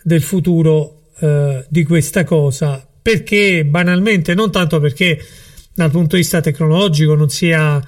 del 0.03 0.21
futuro 0.21 1.03
eh, 1.19 1.65
di 1.69 1.83
questa 1.83 2.25
cosa 2.25 2.85
perché 3.01 3.63
banalmente 3.63 4.33
non 4.33 4.51
tanto 4.51 4.79
perché 4.79 5.23
dal 5.83 5.91
punto 5.91 6.15
di 6.15 6.21
vista 6.21 6.41
tecnologico 6.41 7.15
non 7.15 7.29
sia 7.29 7.81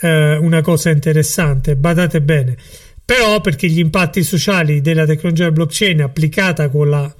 eh, 0.00 0.36
una 0.36 0.60
cosa 0.60 0.90
interessante, 0.90 1.74
badate 1.74 2.20
bene, 2.20 2.56
però 3.04 3.40
perché 3.40 3.68
gli 3.68 3.80
impatti 3.80 4.22
sociali 4.22 4.80
della 4.80 5.06
tecnologia 5.06 5.50
blockchain 5.50 6.02
applicata 6.02 6.68
con 6.68 6.88
la 6.88 7.14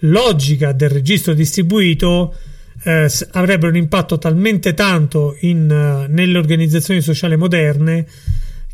logica 0.00 0.72
del 0.72 0.90
registro 0.90 1.32
distribuito 1.32 2.34
eh, 2.82 3.10
avrebbero 3.32 3.70
un 3.70 3.78
impatto 3.78 4.18
talmente 4.18 4.74
tanto 4.74 5.36
in, 5.40 5.70
uh, 5.70 6.12
nelle 6.12 6.36
organizzazioni 6.36 7.00
sociali 7.00 7.36
moderne 7.36 8.06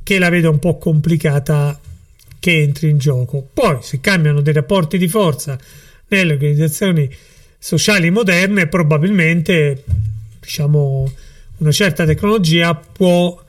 che 0.02 0.18
la 0.18 0.28
vedo 0.30 0.50
un 0.50 0.58
po' 0.58 0.78
complicata 0.78 1.78
che 2.40 2.60
entri 2.60 2.90
in 2.90 2.98
gioco. 2.98 3.48
Poi 3.54 3.78
si 3.82 4.00
cambiano 4.00 4.40
dei 4.40 4.52
rapporti 4.52 4.98
di 4.98 5.06
forza 5.06 5.56
nelle 6.08 6.32
organizzazioni 6.32 7.08
sociali 7.56 8.10
moderne, 8.10 8.66
probabilmente 8.66 9.84
diciamo 10.42 11.10
una 11.58 11.70
certa 11.70 12.04
tecnologia 12.04 12.74
può 12.74 13.40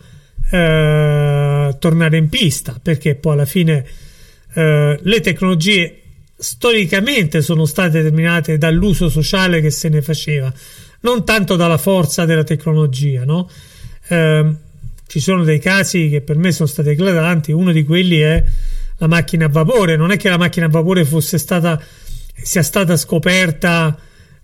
eh, 0.52 1.76
tornare 1.80 2.18
in 2.18 2.30
pista 2.30 2.80
perché 2.82 3.16
poi 3.16 3.34
alla 3.34 3.46
fine 3.46 3.86
eh, 4.54 5.00
le 5.02 5.20
tecnologie 5.20 6.00
storicamente 6.36 7.42
sono 7.42 7.66
state 7.66 8.02
determinate 8.02 8.58
dall'uso 8.58 9.10
sociale 9.10 9.62
che 9.62 9.72
se 9.72 9.90
ne 9.90 10.02
faceva, 10.02 10.54
non 11.02 11.26
tanto 11.26 11.56
dalla 11.56 11.78
forza 11.78 12.26
della 12.26 12.44
tecnologia. 12.44 13.24
No? 13.24 13.50
Eh, 14.08 14.56
ci 15.08 15.20
sono 15.20 15.44
dei 15.44 15.60
casi 15.60 16.10
che 16.10 16.22
per 16.22 16.38
me 16.38 16.52
sono 16.52 16.68
stati 16.68 16.90
eclatanti, 16.90 17.52
uno 17.52 17.72
di 17.72 17.84
quelli 17.84 18.20
è 18.20 18.44
la 18.98 19.08
macchina 19.08 19.46
a 19.46 19.50
vapore, 19.50 19.96
non 19.96 20.12
è 20.12 20.18
che 20.18 20.30
la 20.30 20.38
macchina 20.38 20.68
a 20.68 20.70
vapore 20.70 21.06
fosse 21.06 21.38
stata, 21.38 21.82
sia 22.36 22.64
stata 22.64 22.96
scoperta 22.98 23.98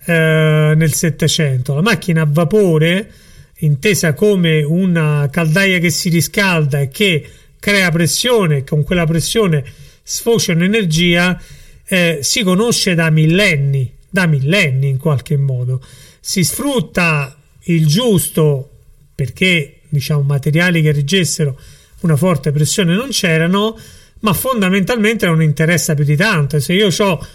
eh, 0.06 0.74
nel 0.76 0.94
Settecento, 0.94 1.76
la 1.76 1.82
macchina 1.82 2.22
a 2.22 2.28
vapore 2.30 3.12
intesa 3.60 4.14
come 4.14 4.64
una 4.64 5.28
caldaia 5.32 5.80
che 5.80 5.90
si 5.90 6.10
riscalda 6.10 6.80
e 6.80 6.90
che 6.90 7.28
crea 7.60 7.92
pressione, 7.92 8.64
con 8.64 8.84
quella 8.84 9.06
pressione 9.06 9.64
sfocia 10.02 10.54
un'energia 10.54 11.40
eh, 11.86 12.20
si 12.22 12.44
conosce 12.44 12.96
da 12.96 13.10
millenni, 13.10 13.92
da 14.10 14.26
millenni 14.28 14.90
in 14.90 14.98
qualche 14.98 15.38
modo. 15.38 15.82
Si 16.20 16.44
sfrutta 16.44 17.36
il 17.64 17.86
giusto 17.86 18.70
perché 19.14 19.82
diciamo 19.90 20.22
materiali 20.22 20.82
che 20.82 20.92
reggessero 20.92 21.60
una 22.02 22.16
forte 22.16 22.52
pressione 22.52 22.96
non 22.96 23.10
c'erano, 23.10 23.78
ma 24.22 24.34
fondamentalmente 24.34 25.26
non 25.26 25.42
interessa 25.42 25.96
più 25.96 26.06
di 26.06 26.16
tanto. 26.16 26.60
Se 26.60 26.74
io 26.74 26.88
ho 26.96 27.28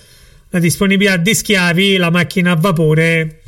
la 0.54 0.60
disponibilità 0.60 1.16
di 1.16 1.34
schiavi, 1.34 1.96
la 1.96 2.10
macchina 2.10 2.52
a 2.52 2.56
vapore 2.56 3.40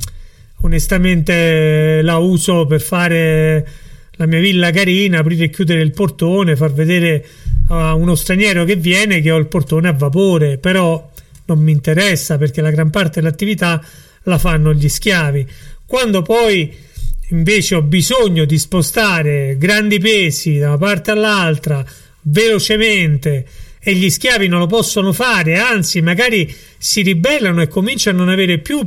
onestamente 0.63 2.01
la 2.03 2.17
uso 2.17 2.67
per 2.67 2.81
fare 2.81 3.69
la 4.17 4.27
mia 4.27 4.41
villa 4.41 4.73
carina, 4.73 5.21
aprire 5.21 5.45
e 5.45 5.51
chiudere 5.51 5.83
il 5.83 5.93
portone, 5.93 6.57
far 6.57 6.73
vedere 6.73 7.25
a 7.69 7.95
uno 7.95 8.17
straniero 8.17 8.65
che 8.65 8.75
viene 8.75 9.21
che 9.21 9.31
ho 9.31 9.37
il 9.37 9.47
portone 9.47 9.87
a 9.87 9.93
vapore, 9.93 10.59
però 10.59 11.09
non 11.45 11.61
mi 11.61 11.71
interessa 11.71 12.39
perché 12.39 12.61
la 12.61 12.73
gran 12.73 12.91
parte 12.91 13.21
dell'attività 13.21 13.81
la 14.25 14.39
fanno 14.39 14.75
gli 14.75 14.89
schiavi. 14.89 15.47
Quando 15.87 16.23
poi 16.23 16.75
invece 17.29 17.77
ho 17.77 17.83
bisogno 17.83 18.45
di 18.45 18.59
spostare 18.59 19.57
grandi 19.59 20.01
pesi 20.01 20.59
da 20.59 20.69
una 20.69 20.79
parte 20.79 21.13
all'altra 21.13 21.85
velocemente 22.23 23.47
e 23.89 23.95
gli 23.95 24.11
schiavi 24.11 24.49
non 24.49 24.59
lo 24.59 24.67
possono 24.67 25.13
fare, 25.13 25.59
anzi 25.59 26.01
magari 26.01 26.53
si 26.77 27.03
ribellano 27.03 27.63
e 27.63 27.69
cominciano 27.69 28.21
a 28.21 28.25
non 28.25 28.33
avere 28.33 28.59
più 28.59 28.85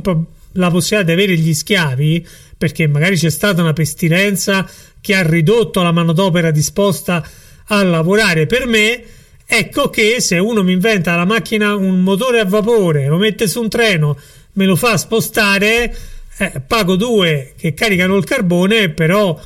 la 0.52 0.70
possibilità 0.70 1.02
di 1.02 1.12
avere 1.12 1.38
gli 1.38 1.54
schiavi 1.54 2.26
perché 2.58 2.86
magari 2.86 3.16
c'è 3.16 3.30
stata 3.30 3.62
una 3.62 3.72
pestilenza 3.72 4.68
che 5.00 5.14
ha 5.14 5.26
ridotto 5.26 5.80
la 5.80 5.90
manodopera 5.90 6.50
disposta 6.50 7.26
a 7.68 7.82
lavorare 7.82 8.44
per 8.44 8.66
me. 8.66 9.02
Ecco 9.46 9.88
che 9.88 10.20
se 10.20 10.36
uno 10.36 10.62
mi 10.62 10.72
inventa 10.72 11.16
la 11.16 11.24
macchina, 11.24 11.74
un 11.74 12.02
motore 12.02 12.40
a 12.40 12.44
vapore, 12.44 13.06
lo 13.06 13.16
mette 13.16 13.48
su 13.48 13.62
un 13.62 13.70
treno, 13.70 14.18
me 14.52 14.66
lo 14.66 14.76
fa 14.76 14.98
spostare, 14.98 15.96
eh, 16.36 16.60
pago 16.66 16.96
due 16.96 17.54
che 17.56 17.72
caricano 17.72 18.16
il 18.16 18.24
carbone, 18.24 18.90
però 18.90 19.40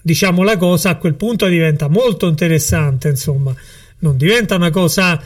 diciamo 0.00 0.44
la 0.44 0.56
cosa 0.56 0.90
a 0.90 0.96
quel 0.96 1.14
punto 1.14 1.48
diventa 1.48 1.88
molto 1.88 2.28
interessante, 2.28 3.08
insomma, 3.08 3.52
non 4.02 4.16
diventa 4.16 4.54
una 4.54 4.70
cosa, 4.70 5.20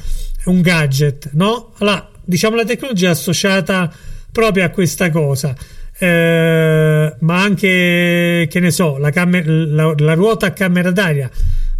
un 0.44 0.60
gadget, 0.60 1.30
no? 1.32 1.72
Allora, 1.78 2.08
diciamo 2.24 2.56
la 2.56 2.64
tecnologia 2.64 3.10
associata 3.10 3.92
proprio 4.32 4.64
a 4.64 4.70
questa 4.70 5.10
cosa. 5.10 5.54
Eh, 5.98 7.14
ma 7.18 7.40
anche 7.40 8.46
che 8.50 8.60
ne 8.60 8.70
so, 8.70 8.98
la, 8.98 9.10
camera, 9.10 9.50
la, 9.50 9.94
la 9.96 10.12
ruota 10.12 10.46
a 10.46 10.52
camera 10.52 10.90
d'aria 10.90 11.30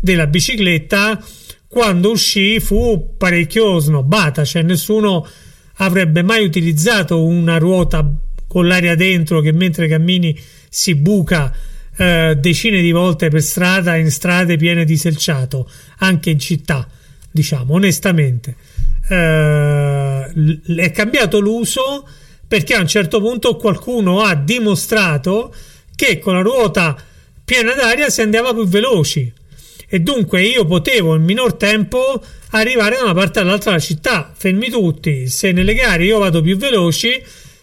della 0.00 0.26
bicicletta 0.26 1.22
quando 1.68 2.12
uscì 2.12 2.58
fu 2.60 3.14
parecchio 3.18 3.78
snobbata, 3.78 4.44
cioè 4.44 4.62
nessuno 4.62 5.26
avrebbe 5.74 6.22
mai 6.22 6.44
utilizzato 6.44 7.22
una 7.22 7.58
ruota 7.58 8.10
con 8.46 8.66
l'aria 8.66 8.94
dentro 8.94 9.40
che 9.40 9.52
mentre 9.52 9.86
cammini 9.88 10.38
si 10.70 10.94
buca 10.94 11.52
eh, 11.96 12.36
decine 12.38 12.80
di 12.80 12.92
volte 12.92 13.28
per 13.28 13.42
strada 13.42 13.96
in 13.96 14.10
strade 14.10 14.56
piene 14.56 14.84
di 14.84 14.96
selciato, 14.96 15.68
anche 15.98 16.30
in 16.30 16.38
città, 16.38 16.88
diciamo 17.30 17.74
onestamente. 17.74 18.56
Eh, 19.08 20.26
è 20.76 20.90
cambiato 20.90 21.38
l'uso 21.38 22.06
perché 22.46 22.74
a 22.74 22.80
un 22.80 22.88
certo 22.88 23.20
punto 23.20 23.56
qualcuno 23.56 24.22
ha 24.22 24.34
dimostrato 24.34 25.54
che 25.94 26.18
con 26.18 26.34
la 26.34 26.42
ruota 26.42 26.96
piena 27.44 27.72
d'aria 27.72 28.10
si 28.10 28.20
andava 28.20 28.52
più 28.52 28.66
veloci 28.66 29.32
e 29.88 30.00
dunque 30.00 30.42
io 30.42 30.64
potevo 30.64 31.14
in 31.14 31.22
minor 31.22 31.54
tempo 31.54 32.20
arrivare 32.50 32.96
da 32.96 33.04
una 33.04 33.14
parte 33.14 33.38
all'altra 33.38 33.70
della 33.70 33.82
città 33.82 34.32
fermi 34.34 34.68
tutti 34.68 35.28
se 35.28 35.52
nelle 35.52 35.74
gare 35.74 36.04
io 36.04 36.18
vado 36.18 36.42
più 36.42 36.56
veloci 36.56 37.22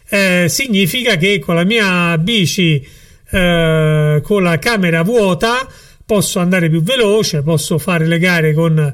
eh, 0.09 0.45
significa 0.47 1.17
che 1.17 1.39
con 1.39 1.55
la 1.55 1.65
mia 1.65 2.17
bici 2.17 2.85
eh, 3.29 4.12
con 4.23 4.41
la 4.41 4.57
camera 4.57 5.03
vuota 5.03 5.67
posso 6.03 6.39
andare 6.39 6.69
più 6.69 6.81
veloce 6.81 7.43
posso 7.43 7.77
fare 7.77 8.07
le 8.07 8.17
gare 8.17 8.53
con 8.53 8.93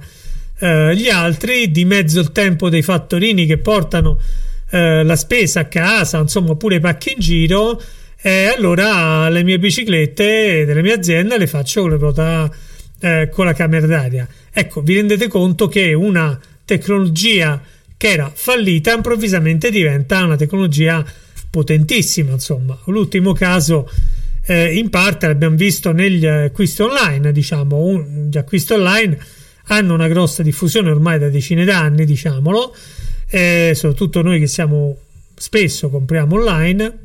eh, 0.60 0.96
gli 0.96 1.08
altri 1.08 1.72
di 1.72 1.86
mezzo 1.86 2.20
il 2.20 2.32
tempo 2.34 2.70
dei 2.70 2.82
fattorini 2.82 3.46
che 3.46 3.58
portano 3.58 4.20
eh, 4.72 5.04
la 5.04 5.16
spesa 5.16 5.62
a 5.62 5.66
casa, 5.66 6.20
insomma, 6.20 6.52
oppure 6.52 6.76
i 6.76 6.80
pacchi 6.80 7.14
in 7.14 7.20
giro, 7.20 7.82
e 8.22 8.54
allora 8.56 9.30
le 9.30 9.44
mie 9.44 9.58
biciclette 9.58 10.66
delle 10.66 10.82
mie 10.82 10.94
aziende 10.94 11.38
le 11.38 11.48
faccio 11.48 11.82
con 11.82 11.92
le 11.92 11.98
ruota 11.98 12.52
eh, 13.00 13.30
con 13.32 13.46
la 13.46 13.54
camera 13.54 13.88
d'aria. 13.88 14.28
Ecco, 14.52 14.82
vi 14.82 14.96
rendete 14.96 15.28
conto 15.28 15.68
che 15.68 15.94
una 15.94 16.38
tecnologia 16.66 17.62
che 17.96 18.10
era 18.10 18.32
fallita 18.34 18.94
improvvisamente 18.94 19.72
diventa 19.72 20.24
una 20.24 20.36
tecnologia 20.36 21.04
potentissima, 21.50 22.34
insomma. 22.34 22.78
L'ultimo 22.86 23.34
caso 23.34 23.90
eh, 24.50 24.74
in 24.76 24.90
parte 24.90 25.28
l'abbiamo 25.28 25.56
visto 25.56 25.92
negli 25.92 26.26
acquisti 26.26 26.82
online, 26.82 27.32
diciamo, 27.32 27.78
un, 27.78 28.30
gli 28.32 28.38
acquisti 28.38 28.74
online 28.74 29.16
hanno 29.66 29.94
una 29.94 30.08
grossa 30.08 30.42
diffusione 30.42 30.90
ormai 30.90 31.20
da 31.20 31.30
decine 31.30 31.66
d'anni, 31.66 32.04
diciamolo, 32.04 32.76
eh, 33.30 33.74
soprattutto 33.76 34.24
noi 34.24 34.40
che 34.40 34.48
siamo 34.48 34.98
spesso 35.36 35.90
compriamo 35.92 36.36
online. 36.36 36.98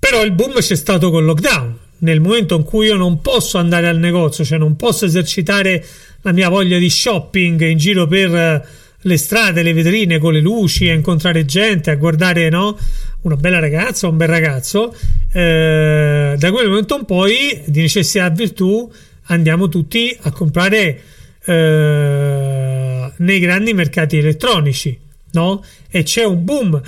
Però 0.00 0.24
il 0.24 0.32
boom 0.32 0.58
c'è 0.58 0.74
stato 0.74 1.10
col 1.10 1.24
lockdown. 1.24 1.78
Nel 1.98 2.20
momento 2.20 2.56
in 2.56 2.64
cui 2.64 2.86
io 2.86 2.96
non 2.96 3.20
posso 3.20 3.58
andare 3.58 3.86
al 3.86 3.98
negozio, 3.98 4.44
cioè 4.44 4.58
non 4.58 4.74
posso 4.74 5.04
esercitare 5.04 5.84
la 6.22 6.32
mia 6.32 6.48
voglia 6.48 6.78
di 6.78 6.90
shopping 6.90 7.60
in 7.60 7.78
giro 7.78 8.08
per 8.08 8.34
eh, 8.34 8.66
le 9.02 9.16
strade, 9.16 9.62
le 9.62 9.72
vetrine 9.72 10.18
con 10.18 10.32
le 10.32 10.40
luci, 10.40 10.88
a 10.88 10.94
incontrare 10.94 11.44
gente, 11.44 11.92
a 11.92 11.94
guardare 11.94 12.48
no? 12.48 12.76
Una 13.22 13.36
bella 13.36 13.58
ragazza 13.58 14.08
un 14.08 14.16
bel 14.16 14.28
ragazzo, 14.28 14.94
eh, 15.32 16.34
da 16.38 16.52
quel 16.52 16.68
momento 16.68 16.96
in 16.96 17.04
poi, 17.04 17.62
di 17.66 17.80
necessità 17.80 18.28
virtù, 18.30 18.90
andiamo 19.24 19.68
tutti 19.68 20.16
a 20.22 20.32
comprare 20.32 21.00
eh, 21.44 23.12
nei 23.16 23.38
grandi 23.38 23.74
mercati 23.74 24.18
elettronici, 24.18 24.98
no? 25.32 25.64
E 25.90 26.02
c'è 26.02 26.24
un 26.24 26.44
boom 26.44 26.80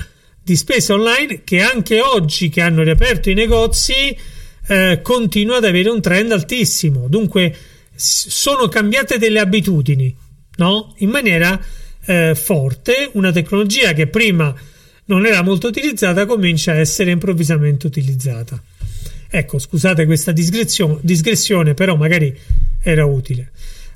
di 0.42 0.56
spesa 0.56 0.94
online 0.94 1.42
che 1.44 1.60
anche 1.60 2.00
oggi 2.00 2.48
che 2.48 2.60
hanno 2.60 2.82
riaperto 2.82 3.30
i 3.30 3.34
negozi 3.34 4.16
eh, 4.66 5.00
continua 5.02 5.58
ad 5.58 5.64
avere 5.64 5.88
un 5.88 6.00
trend 6.00 6.32
altissimo. 6.32 7.08
Dunque 7.08 7.54
sono 7.94 8.68
cambiate 8.68 9.18
delle 9.18 9.38
abitudini, 9.38 10.14
no? 10.56 10.94
in 10.98 11.10
maniera 11.10 11.60
eh, 12.04 12.34
forte, 12.34 13.10
una 13.12 13.30
tecnologia 13.30 13.92
che 13.92 14.08
prima 14.08 14.52
non 15.06 15.26
era 15.26 15.42
molto 15.42 15.68
utilizzata 15.68 16.26
comincia 16.26 16.72
a 16.72 16.76
essere 16.76 17.10
improvvisamente 17.10 17.86
utilizzata. 17.86 18.62
Ecco, 19.34 19.58
scusate 19.58 20.04
questa 20.04 20.32
digressione, 20.32 21.74
però 21.74 21.96
magari 21.96 22.38
era 22.82 23.06
utile. 23.06 23.50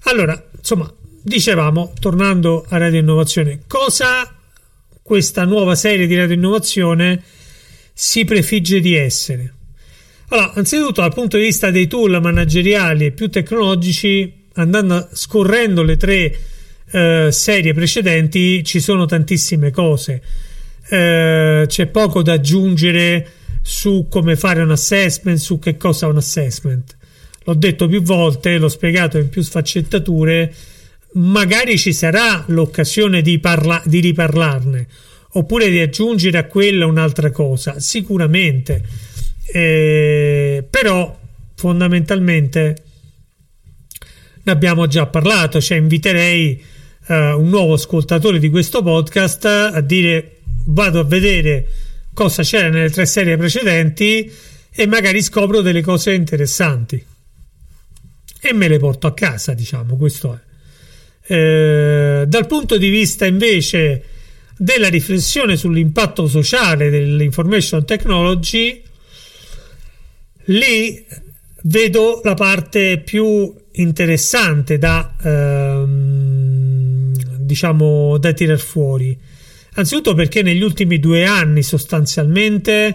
Allora, 0.04 0.42
insomma, 0.56 0.90
dicevamo, 1.22 1.92
tornando 2.00 2.64
a 2.68 2.78
Radio 2.78 3.00
Innovazione, 3.00 3.60
cosa 3.66 4.34
questa 5.02 5.44
nuova 5.44 5.74
serie 5.74 6.06
di 6.06 6.16
Radio 6.16 6.36
Innovazione 6.36 7.22
si 7.92 8.24
prefigge 8.24 8.80
di 8.80 8.94
essere? 8.94 9.52
Allora, 10.28 10.54
anzitutto 10.54 11.02
dal 11.02 11.12
punto 11.12 11.36
di 11.36 11.44
vista 11.44 11.70
dei 11.70 11.86
tool 11.86 12.20
manageriali 12.20 13.06
e 13.06 13.12
più 13.12 13.28
tecnologici, 13.28 14.46
andando 14.54 15.08
scorrendo 15.12 15.82
le 15.82 15.96
tre 15.96 16.38
eh, 16.90 17.28
serie 17.30 17.74
precedenti, 17.74 18.64
ci 18.64 18.80
sono 18.80 19.06
tantissime 19.06 19.70
cose. 19.70 20.22
Eh, 20.88 21.64
c'è 21.66 21.86
poco 21.86 22.22
da 22.22 22.34
aggiungere 22.34 23.30
su 23.62 24.06
come 24.08 24.36
fare 24.36 24.62
un 24.62 24.70
assessment, 24.70 25.38
su 25.38 25.58
che 25.58 25.76
cosa 25.76 26.06
è 26.06 26.08
un 26.08 26.18
assessment. 26.18 26.96
L'ho 27.44 27.54
detto 27.54 27.88
più 27.88 28.02
volte, 28.02 28.58
l'ho 28.58 28.68
spiegato 28.68 29.18
in 29.18 29.28
più 29.28 29.42
sfaccettature 29.42 30.52
magari 31.16 31.78
ci 31.78 31.92
sarà 31.92 32.44
l'occasione 32.48 33.22
di, 33.22 33.38
parla- 33.38 33.82
di 33.84 34.00
riparlarne 34.00 34.86
oppure 35.32 35.68
di 35.68 35.80
aggiungere 35.80 36.38
a 36.38 36.44
quella 36.44 36.86
un'altra 36.86 37.30
cosa, 37.30 37.78
sicuramente, 37.78 38.82
eh, 39.52 40.66
però 40.68 41.18
fondamentalmente 41.54 42.82
ne 44.42 44.52
abbiamo 44.52 44.86
già 44.86 45.06
parlato, 45.06 45.60
cioè 45.60 45.76
inviterei 45.76 46.62
eh, 47.08 47.32
un 47.32 47.48
nuovo 47.50 47.74
ascoltatore 47.74 48.38
di 48.38 48.48
questo 48.48 48.82
podcast 48.82 49.44
a 49.44 49.80
dire 49.82 50.35
vado 50.66 51.00
a 51.00 51.04
vedere 51.04 51.68
cosa 52.12 52.42
c'era 52.42 52.68
nelle 52.68 52.90
tre 52.90 53.06
serie 53.06 53.36
precedenti 53.36 54.30
e 54.70 54.86
magari 54.86 55.22
scopro 55.22 55.60
delle 55.60 55.82
cose 55.82 56.12
interessanti 56.12 57.04
e 58.40 58.52
me 58.52 58.68
le 58.68 58.78
porto 58.78 59.06
a 59.06 59.14
casa, 59.14 59.54
diciamo, 59.54 59.96
questo 59.96 60.34
è. 60.34 60.44
Eh, 61.32 62.24
dal 62.26 62.46
punto 62.46 62.76
di 62.76 62.88
vista 62.88 63.26
invece 63.26 64.04
della 64.56 64.88
riflessione 64.88 65.56
sull'impatto 65.56 66.28
sociale 66.28 66.88
dell'information 66.88 67.84
technology, 67.84 68.80
lì 70.44 71.04
vedo 71.62 72.20
la 72.22 72.34
parte 72.34 73.00
più 73.00 73.52
interessante 73.72 74.78
da 74.78 75.16
ehm, 75.20 77.12
diciamo 77.38 78.18
da 78.18 78.32
tirar 78.32 78.58
fuori. 78.58 79.18
Anzitutto 79.76 80.14
perché 80.14 80.42
negli 80.42 80.62
ultimi 80.62 80.98
due 80.98 81.24
anni 81.24 81.62
sostanzialmente 81.62 82.94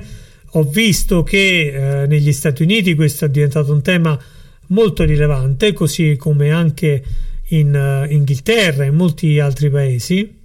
ho 0.53 0.63
visto 0.63 1.21
che 1.23 2.01
eh, 2.03 2.07
negli 2.07 2.33
Stati 2.33 2.63
Uniti 2.63 2.95
questo 2.95 3.25
è 3.25 3.29
diventato 3.29 3.71
un 3.71 3.81
tema 3.81 4.19
molto 4.67 5.03
rilevante, 5.03 5.73
così 5.73 6.15
come 6.17 6.49
anche 6.49 7.03
in 7.49 7.73
uh, 7.73 8.11
Inghilterra 8.11 8.83
e 8.83 8.87
in 8.87 8.95
molti 8.95 9.39
altri 9.39 9.69
paesi, 9.69 10.39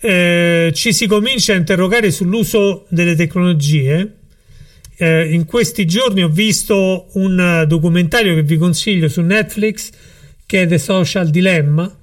eh, 0.00 0.72
ci 0.74 0.92
si 0.92 1.06
comincia 1.06 1.52
a 1.52 1.56
interrogare 1.56 2.10
sull'uso 2.10 2.86
delle 2.88 3.14
tecnologie. 3.14 4.16
Eh, 4.96 5.32
in 5.32 5.44
questi 5.44 5.86
giorni 5.86 6.22
ho 6.22 6.28
visto 6.28 7.08
un 7.12 7.64
documentario 7.68 8.34
che 8.34 8.42
vi 8.42 8.56
consiglio 8.56 9.08
su 9.08 9.20
Netflix 9.20 9.90
che 10.44 10.62
è 10.62 10.66
The 10.66 10.78
Social 10.78 11.30
Dilemma, 11.30 11.98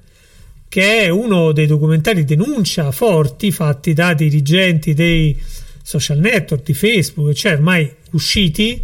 che 0.70 1.00
è 1.00 1.10
uno 1.10 1.52
dei 1.52 1.66
documentari 1.66 2.24
denuncia 2.24 2.92
forti 2.92 3.52
fatti 3.52 3.94
da 3.94 4.14
dirigenti 4.14 4.94
dei 4.94 5.36
social 5.82 6.20
network 6.20 6.64
di 6.64 6.76
Facebook, 6.76 7.34
cioè 7.34 7.54
ormai 7.54 7.92
usciti, 8.12 8.80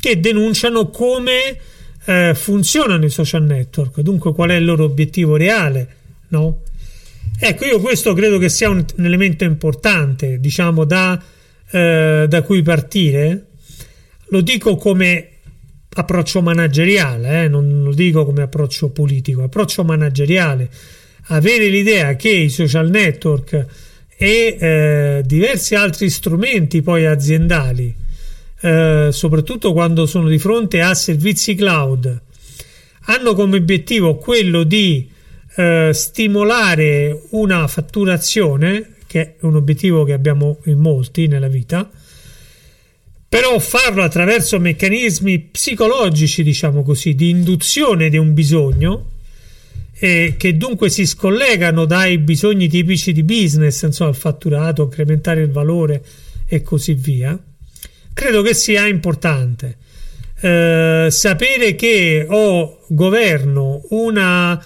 che 0.00 0.18
denunciano 0.18 0.88
come 0.88 1.58
eh, 2.06 2.32
funzionano 2.34 3.04
i 3.04 3.10
social 3.10 3.44
network, 3.44 4.00
dunque 4.00 4.32
qual 4.32 4.50
è 4.50 4.54
il 4.54 4.64
loro 4.64 4.84
obiettivo 4.84 5.36
reale, 5.36 5.96
no? 6.28 6.62
Ecco, 7.38 7.66
io 7.66 7.78
questo 7.78 8.14
credo 8.14 8.38
che 8.38 8.48
sia 8.48 8.70
un, 8.70 8.82
un 8.96 9.04
elemento 9.04 9.44
importante, 9.44 10.40
diciamo, 10.40 10.84
da, 10.84 11.22
eh, 11.70 12.26
da, 12.26 12.42
cui 12.42 12.62
partire. 12.62 13.46
Lo 14.30 14.40
dico 14.40 14.76
come 14.76 15.28
approccio 15.90 16.40
manageriale, 16.42 17.44
eh, 17.44 17.48
non 17.48 17.82
lo 17.82 17.92
dico 17.92 18.24
come 18.24 18.42
approccio 18.42 18.88
politico, 18.88 19.42
approccio 19.42 19.84
manageriale. 19.84 20.68
Avere 21.28 21.68
l'idea 21.68 22.16
che 22.16 22.30
i 22.30 22.48
social 22.48 22.90
network 22.90 23.66
e 24.16 24.56
eh, 24.58 25.22
diversi 25.24 25.74
altri 25.74 26.10
strumenti 26.10 26.82
poi 26.82 27.06
aziendali 27.06 27.94
eh, 28.60 29.08
soprattutto 29.12 29.72
quando 29.72 30.06
sono 30.06 30.28
di 30.28 30.38
fronte 30.38 30.80
a 30.80 30.94
servizi 30.94 31.54
cloud, 31.54 32.20
hanno 33.02 33.34
come 33.34 33.56
obiettivo 33.56 34.16
quello 34.16 34.64
di 34.64 35.08
eh, 35.54 35.90
stimolare 35.92 37.22
una 37.30 37.66
fatturazione, 37.66 38.94
che 39.06 39.20
è 39.20 39.34
un 39.40 39.56
obiettivo 39.56 40.04
che 40.04 40.12
abbiamo 40.12 40.58
in 40.64 40.78
molti 40.78 41.26
nella 41.26 41.48
vita, 41.48 41.88
però 43.28 43.58
farlo 43.58 44.02
attraverso 44.02 44.58
meccanismi 44.58 45.38
psicologici, 45.38 46.42
diciamo 46.42 46.82
così, 46.82 47.14
di 47.14 47.30
induzione 47.30 48.08
di 48.08 48.16
un 48.16 48.34
bisogno, 48.34 49.06
e 49.98 50.34
che 50.36 50.56
dunque 50.56 50.90
si 50.90 51.06
scollegano 51.06 51.84
dai 51.84 52.18
bisogni 52.18 52.68
tipici 52.68 53.12
di 53.12 53.22
business, 53.22 53.82
insomma, 53.82 54.10
il 54.10 54.16
fatturato, 54.16 54.84
incrementare 54.84 55.42
il 55.42 55.50
valore 55.50 56.02
e 56.46 56.62
così 56.62 56.94
via 56.94 57.38
credo 58.18 58.42
che 58.42 58.52
sia 58.52 58.84
importante. 58.88 59.76
Eh, 60.40 61.06
sapere 61.08 61.76
che 61.76 62.26
ho 62.28 62.80
governo 62.88 63.82
una 63.90 64.60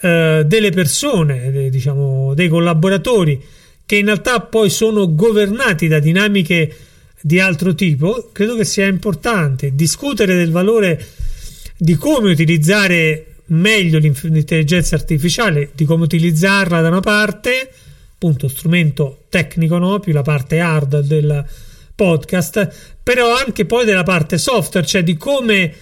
eh, 0.00 0.42
delle 0.46 0.70
persone, 0.70 1.70
diciamo 1.70 2.34
dei 2.34 2.48
collaboratori 2.48 3.42
che 3.86 3.96
in 3.96 4.04
realtà 4.04 4.40
poi 4.40 4.68
sono 4.68 5.14
governati 5.14 5.88
da 5.88 5.98
dinamiche 5.98 6.76
di 7.22 7.40
altro 7.40 7.74
tipo, 7.74 8.28
credo 8.30 8.56
che 8.56 8.64
sia 8.64 8.86
importante 8.86 9.74
discutere 9.74 10.34
del 10.34 10.50
valore 10.50 11.02
di 11.78 11.94
come 11.94 12.30
utilizzare 12.30 13.36
meglio 13.48 13.98
l'intelligenza 13.98 14.96
artificiale, 14.96 15.70
di 15.74 15.84
come 15.84 16.04
utilizzarla 16.04 16.80
da 16.80 16.88
una 16.88 17.00
parte, 17.00 17.70
appunto 18.14 18.48
strumento 18.48 19.24
tecnico, 19.28 19.78
no? 19.78 20.00
più 20.00 20.12
la 20.12 20.22
parte 20.22 20.58
hard 20.58 21.00
del 21.00 21.44
podcast, 21.94 22.96
però 23.02 23.34
anche 23.34 23.64
poi 23.64 23.84
della 23.84 24.02
parte 24.02 24.38
software, 24.38 24.86
cioè 24.86 25.02
di 25.02 25.16
come 25.16 25.72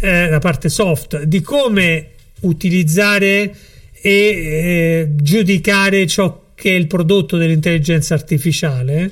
eh, 0.00 0.28
la 0.28 0.38
parte 0.38 0.68
soft, 0.68 1.22
di 1.22 1.40
come 1.40 2.08
utilizzare 2.40 3.54
e 3.92 4.10
eh, 4.10 5.08
giudicare 5.14 6.06
ciò 6.06 6.52
che 6.54 6.70
è 6.70 6.74
il 6.74 6.86
prodotto 6.86 7.36
dell'intelligenza 7.36 8.14
artificiale, 8.14 9.10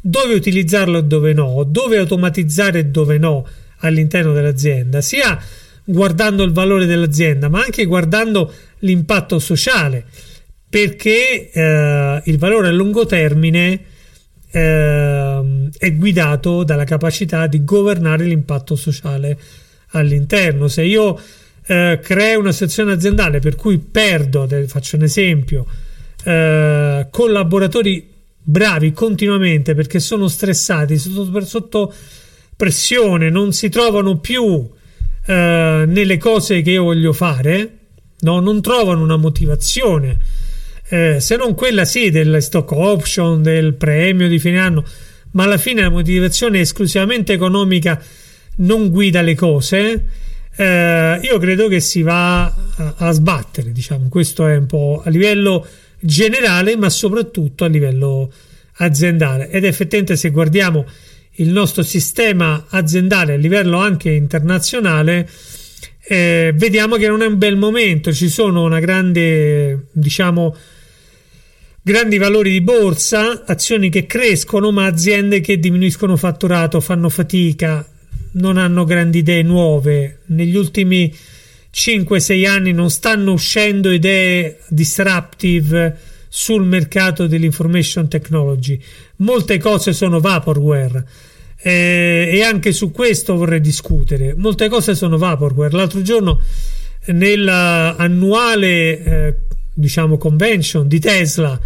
dove 0.00 0.34
utilizzarlo 0.34 0.98
e 0.98 1.04
dove 1.04 1.32
no, 1.32 1.64
dove 1.66 1.98
automatizzare 1.98 2.80
e 2.80 2.84
dove 2.86 3.16
no 3.16 3.46
all'interno 3.78 4.32
dell'azienda, 4.32 5.00
sia 5.00 5.42
guardando 5.84 6.42
il 6.42 6.52
valore 6.52 6.86
dell'azienda, 6.86 7.48
ma 7.48 7.62
anche 7.62 7.84
guardando 7.84 8.52
l'impatto 8.80 9.38
sociale, 9.38 10.04
perché 10.68 11.50
eh, 11.50 12.22
il 12.24 12.38
valore 12.38 12.68
a 12.68 12.72
lungo 12.72 13.06
termine 13.06 13.80
eh, 14.50 15.68
è 15.76 15.92
guidato 15.94 16.64
dalla 16.64 16.84
capacità 16.84 17.46
di 17.46 17.64
governare 17.64 18.24
l'impatto 18.24 18.76
sociale 18.76 19.38
all'interno. 19.90 20.68
Se 20.68 20.82
io 20.82 21.20
eh, 21.66 21.98
creo 22.02 22.40
una 22.40 22.52
sezione 22.52 22.92
aziendale 22.92 23.40
per 23.40 23.56
cui 23.56 23.78
perdo, 23.78 24.48
faccio 24.66 24.96
un 24.96 25.02
esempio, 25.02 25.66
eh, 26.24 27.06
collaboratori 27.10 28.12
bravi 28.46 28.92
continuamente 28.92 29.74
perché 29.74 30.00
sono 30.00 30.28
stressati, 30.28 30.98
sotto, 30.98 31.40
sotto 31.44 31.94
pressione, 32.56 33.30
non 33.30 33.52
si 33.52 33.68
trovano 33.68 34.18
più 34.18 34.68
eh, 35.26 35.84
nelle 35.86 36.18
cose 36.18 36.62
che 36.62 36.72
io 36.72 36.84
voglio 36.84 37.12
fare, 37.12 37.78
no? 38.20 38.40
non 38.40 38.60
trovano 38.60 39.02
una 39.02 39.16
motivazione 39.16 40.18
eh, 40.88 41.18
se 41.18 41.36
non 41.36 41.54
quella 41.54 41.84
sì 41.84 42.10
del 42.10 42.42
stock 42.42 42.70
option, 42.72 43.42
del 43.42 43.74
premio 43.74 44.28
di 44.28 44.38
fine 44.38 44.58
anno, 44.58 44.84
ma 45.32 45.44
alla 45.44 45.56
fine 45.56 45.82
la 45.82 45.90
motivazione 45.90 46.60
esclusivamente 46.60 47.32
economica 47.32 48.00
non 48.56 48.90
guida 48.90 49.22
le 49.22 49.34
cose, 49.34 50.06
eh, 50.56 51.18
io 51.22 51.38
credo 51.38 51.68
che 51.68 51.80
si 51.80 52.02
va 52.02 52.44
a, 52.44 52.94
a, 52.96 53.10
sbattere, 53.12 53.72
diciamo, 53.72 54.08
questo 54.08 54.46
è 54.46 54.56
un 54.56 54.66
po' 54.66 55.02
a 55.04 55.10
livello 55.10 55.66
generale, 55.98 56.76
ma 56.76 56.90
soprattutto 56.90 57.64
a 57.64 57.68
livello 57.68 58.30
aziendale. 58.74 59.48
Ed 59.48 59.64
effettivamente 59.64 60.16
se 60.16 60.30
guardiamo 60.30 60.86
il 61.36 61.48
nostro 61.48 61.82
sistema 61.82 62.66
aziendale 62.68 63.34
a 63.34 63.36
livello 63.36 63.78
anche 63.78 64.10
internazionale, 64.10 65.28
eh, 66.06 66.52
vediamo 66.54 66.96
che 66.96 67.08
non 67.08 67.22
è 67.22 67.26
un 67.26 67.38
bel 67.38 67.56
momento, 67.56 68.12
ci 68.12 68.28
sono 68.28 68.62
una 68.62 68.78
grande, 68.78 69.86
diciamo, 69.92 70.54
grandi 71.82 72.18
valori 72.18 72.50
di 72.50 72.60
borsa, 72.60 73.44
azioni 73.46 73.90
che 73.90 74.06
crescono, 74.06 74.70
ma 74.70 74.86
aziende 74.86 75.40
che 75.40 75.58
diminuiscono 75.58 76.16
fatturato, 76.16 76.80
fanno 76.80 77.08
fatica, 77.08 77.86
non 78.32 78.56
hanno 78.56 78.84
grandi 78.84 79.18
idee 79.18 79.42
nuove. 79.42 80.20
Negli 80.26 80.56
ultimi 80.56 81.12
5-6 81.72 82.46
anni 82.46 82.72
non 82.72 82.90
stanno 82.90 83.32
uscendo 83.32 83.90
idee 83.90 84.58
disruptive 84.68 86.12
sul 86.36 86.64
mercato 86.64 87.28
dell'information 87.28 88.08
technology. 88.08 88.76
Molte 89.18 89.58
cose 89.58 89.92
sono 89.92 90.18
vaporware. 90.18 91.06
Eh, 91.56 92.28
e 92.32 92.42
anche 92.42 92.72
su 92.72 92.90
questo 92.90 93.36
vorrei 93.36 93.60
discutere. 93.60 94.34
Molte 94.36 94.68
cose 94.68 94.96
sono 94.96 95.16
vaporware. 95.16 95.76
L'altro 95.76 96.02
giorno 96.02 96.40
nell'annuale 97.06 98.68
eh, 99.04 99.34
diciamo 99.72 100.18
convention 100.18 100.88
di 100.88 100.98
Tesla 100.98 101.60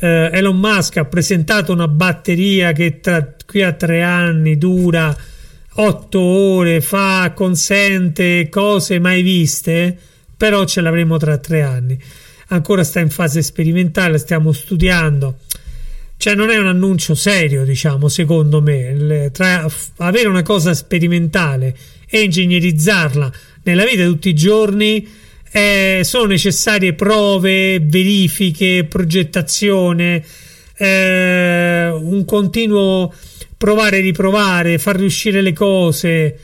eh, 0.00 0.30
Elon 0.32 0.58
Musk 0.58 0.96
ha 0.96 1.04
presentato 1.04 1.72
una 1.72 1.86
batteria 1.86 2.72
che 2.72 2.98
tra 2.98 3.34
qui 3.46 3.62
a 3.62 3.72
tre 3.72 4.02
anni 4.02 4.58
dura 4.58 5.16
otto 5.80 6.20
ore, 6.20 6.80
fa, 6.80 7.32
consente 7.36 8.48
cose 8.48 8.98
mai 8.98 9.22
viste, 9.22 9.96
però 10.36 10.64
ce 10.64 10.80
l'avremo 10.80 11.18
tra 11.18 11.38
tre 11.38 11.62
anni. 11.62 11.96
Ancora 12.48 12.84
sta 12.84 13.00
in 13.00 13.10
fase 13.10 13.42
sperimentale, 13.42 14.18
stiamo 14.18 14.52
studiando. 14.52 15.38
Cioè, 16.16 16.34
non 16.34 16.50
è 16.50 16.56
un 16.56 16.66
annuncio 16.66 17.14
serio, 17.14 17.64
diciamo, 17.64 18.08
secondo 18.08 18.60
me. 18.60 19.30
Tra 19.32 19.70
avere 19.98 20.28
una 20.28 20.42
cosa 20.42 20.74
sperimentale 20.74 21.76
e 22.08 22.22
ingegnerizzarla 22.22 23.32
nella 23.62 23.84
vita 23.84 24.02
di 24.02 24.08
tutti 24.08 24.30
i 24.30 24.34
giorni 24.34 25.06
eh, 25.50 26.00
sono 26.04 26.26
necessarie 26.26 26.94
prove, 26.94 27.80
verifiche, 27.80 28.86
progettazione, 28.88 30.24
eh, 30.76 31.88
un 31.88 32.24
continuo 32.24 33.12
provare 33.56 33.98
e 33.98 34.00
riprovare, 34.00 34.78
far 34.78 34.96
riuscire 34.96 35.40
le 35.40 35.52
cose, 35.52 36.38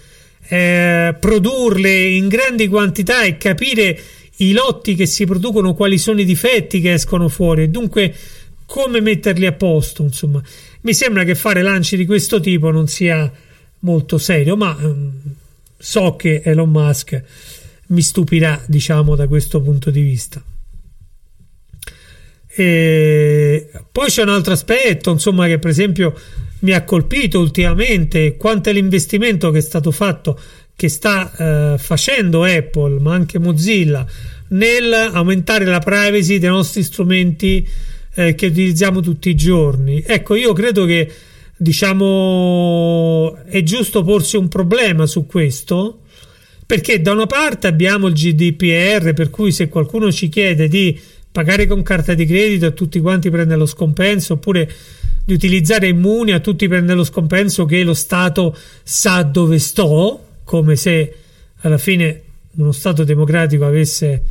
eh, 0.49 1.15
produrle 1.19 2.07
in 2.09 2.29
grandi 2.29 2.69
quantità 2.69 3.23
e 3.23 3.37
capire 3.37 3.99
i 4.37 4.53
lotti 4.53 4.95
che 4.95 5.07
si 5.07 5.25
producono, 5.27 5.75
quali 5.75 5.99
sono 5.99 6.21
i 6.21 6.25
difetti 6.25 6.81
che 6.81 6.95
escono 6.95 7.29
fuori 7.29 7.65
e 7.65 7.69
dunque 7.69 8.15
come 8.67 9.01
metterli 9.01 9.47
a 9.47 9.53
posto. 9.53 10.03
Insomma, 10.03 10.43
mi 10.83 10.95
sembra 10.95 11.25
che 11.25 11.35
fare 11.35 11.63
lanci 11.63 11.97
di 11.97 12.07
questo 12.07 12.41
tipo 12.41 12.71
non 12.71 12.89
sia 12.89 13.31
molto 13.81 14.19
serio, 14.19 14.57
ma 14.57 14.77
um, 14.81 15.13
so 15.77 16.17
che 16.17 16.43
Elon 16.45 16.71
Musk 16.71 17.23
mi 17.89 18.03
stupirà, 18.03 18.63
diciamo, 18.67 19.15
da 19.15 19.29
questo 19.29 19.61
punto 19.61 19.91
di 19.91 20.01
vista. 20.01 20.43
E 22.57 23.69
poi 23.91 24.09
c'è 24.09 24.23
un 24.23 24.29
altro 24.29 24.53
aspetto, 24.53 25.11
insomma, 25.11 25.47
che 25.47 25.59
per 25.59 25.71
esempio 25.71 26.19
mi 26.61 26.73
ha 26.73 26.85
colpito 26.85 27.41
ultimamente 27.41 28.37
quanto 28.37 28.71
è 28.71 28.73
l'investimento 28.73 29.51
che 29.51 29.59
è 29.59 29.63
stato 29.63 29.91
fatto, 29.91 30.41
che 30.77 30.89
sta 30.89 31.33
eh, 31.75 31.79
facendo 31.79 32.45
Apple, 32.45 33.01
ma 33.01 33.15
anche 33.15 33.39
Mozilla, 33.39 34.07
nel 34.49 34.93
aumentare 34.93 35.65
la 35.65 35.79
privacy 35.79 36.39
dei 36.39 36.51
nostri 36.51 36.83
strumenti 36.83 37.67
eh, 38.15 38.35
che 38.35 38.47
utilizziamo 38.47 39.01
tutti 39.01 39.29
i 39.29 39.35
giorni. 39.35 40.03
Ecco, 40.07 40.35
io 40.35 40.53
credo 40.53 40.85
che 40.85 41.11
diciamo 41.57 43.37
è 43.47 43.63
giusto 43.63 44.03
porsi 44.03 44.37
un 44.37 44.49
problema 44.49 45.07
su 45.07 45.25
questo 45.25 46.01
perché 46.67 47.01
da 47.01 47.13
una 47.13 47.27
parte 47.27 47.67
abbiamo 47.67 48.09
il 48.09 48.15
GDPR, 48.15 49.13
per 49.13 49.31
cui 49.31 49.53
se 49.53 49.69
qualcuno 49.69 50.11
ci 50.11 50.29
chiede 50.29 50.67
di 50.67 50.99
pagare 51.31 51.67
con 51.67 51.83
carta 51.83 52.15
di 52.15 52.25
credito 52.25 52.67
a 52.67 52.71
tutti 52.71 53.01
quanti 53.01 53.29
prende 53.29 53.55
lo 53.57 53.67
scompenso, 53.67 54.35
oppure 54.35 54.73
di 55.25 55.35
utilizzare 55.35 55.89
immuni 55.89 56.33
a 56.33 56.41
tutti 56.41 56.67
prende 56.67 56.95
lo 56.95 57.05
scompenso 57.05 57.65
che 57.67 57.83
lo 57.83 57.93
Stato 57.93 58.57
sa 58.83 59.23
dove 59.23 59.59
sto, 59.59 60.24
come 60.45 60.77
se 60.77 61.15
alla 61.61 61.79
fine 61.79 62.23
uno 62.57 62.73
Stato 62.73 63.05
democratico 63.05 63.65
avesse 63.65 64.23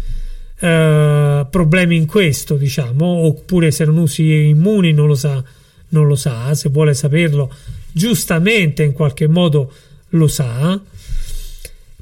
uh, 0.59 1.47
problemi 1.49 1.95
in 1.95 2.05
questo, 2.05 2.55
diciamo, 2.55 3.05
oppure 3.05 3.71
se 3.71 3.85
non 3.85 3.97
usi 3.97 4.47
immuni 4.47 4.93
non 4.93 5.07
lo 5.07 5.15
sa, 5.15 5.43
non 5.89 6.07
lo 6.07 6.15
sa, 6.15 6.53
se 6.53 6.69
vuole 6.69 6.93
saperlo 6.93 7.53
giustamente 7.91 8.83
in 8.83 8.93
qualche 8.93 9.27
modo 9.27 9.71
lo 10.09 10.27
sa. 10.27 10.79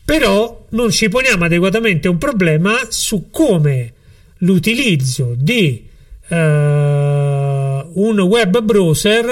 Però 0.03 0.65
non 0.69 0.91
ci 0.91 1.09
poniamo 1.09 1.45
adeguatamente 1.45 2.07
un 2.07 2.17
problema 2.17 2.75
su 2.89 3.29
come 3.29 3.93
l'utilizzo 4.37 5.33
di 5.37 5.87
uh, 6.27 6.35
un 6.35 8.19
web 8.19 8.61
browser 8.61 9.25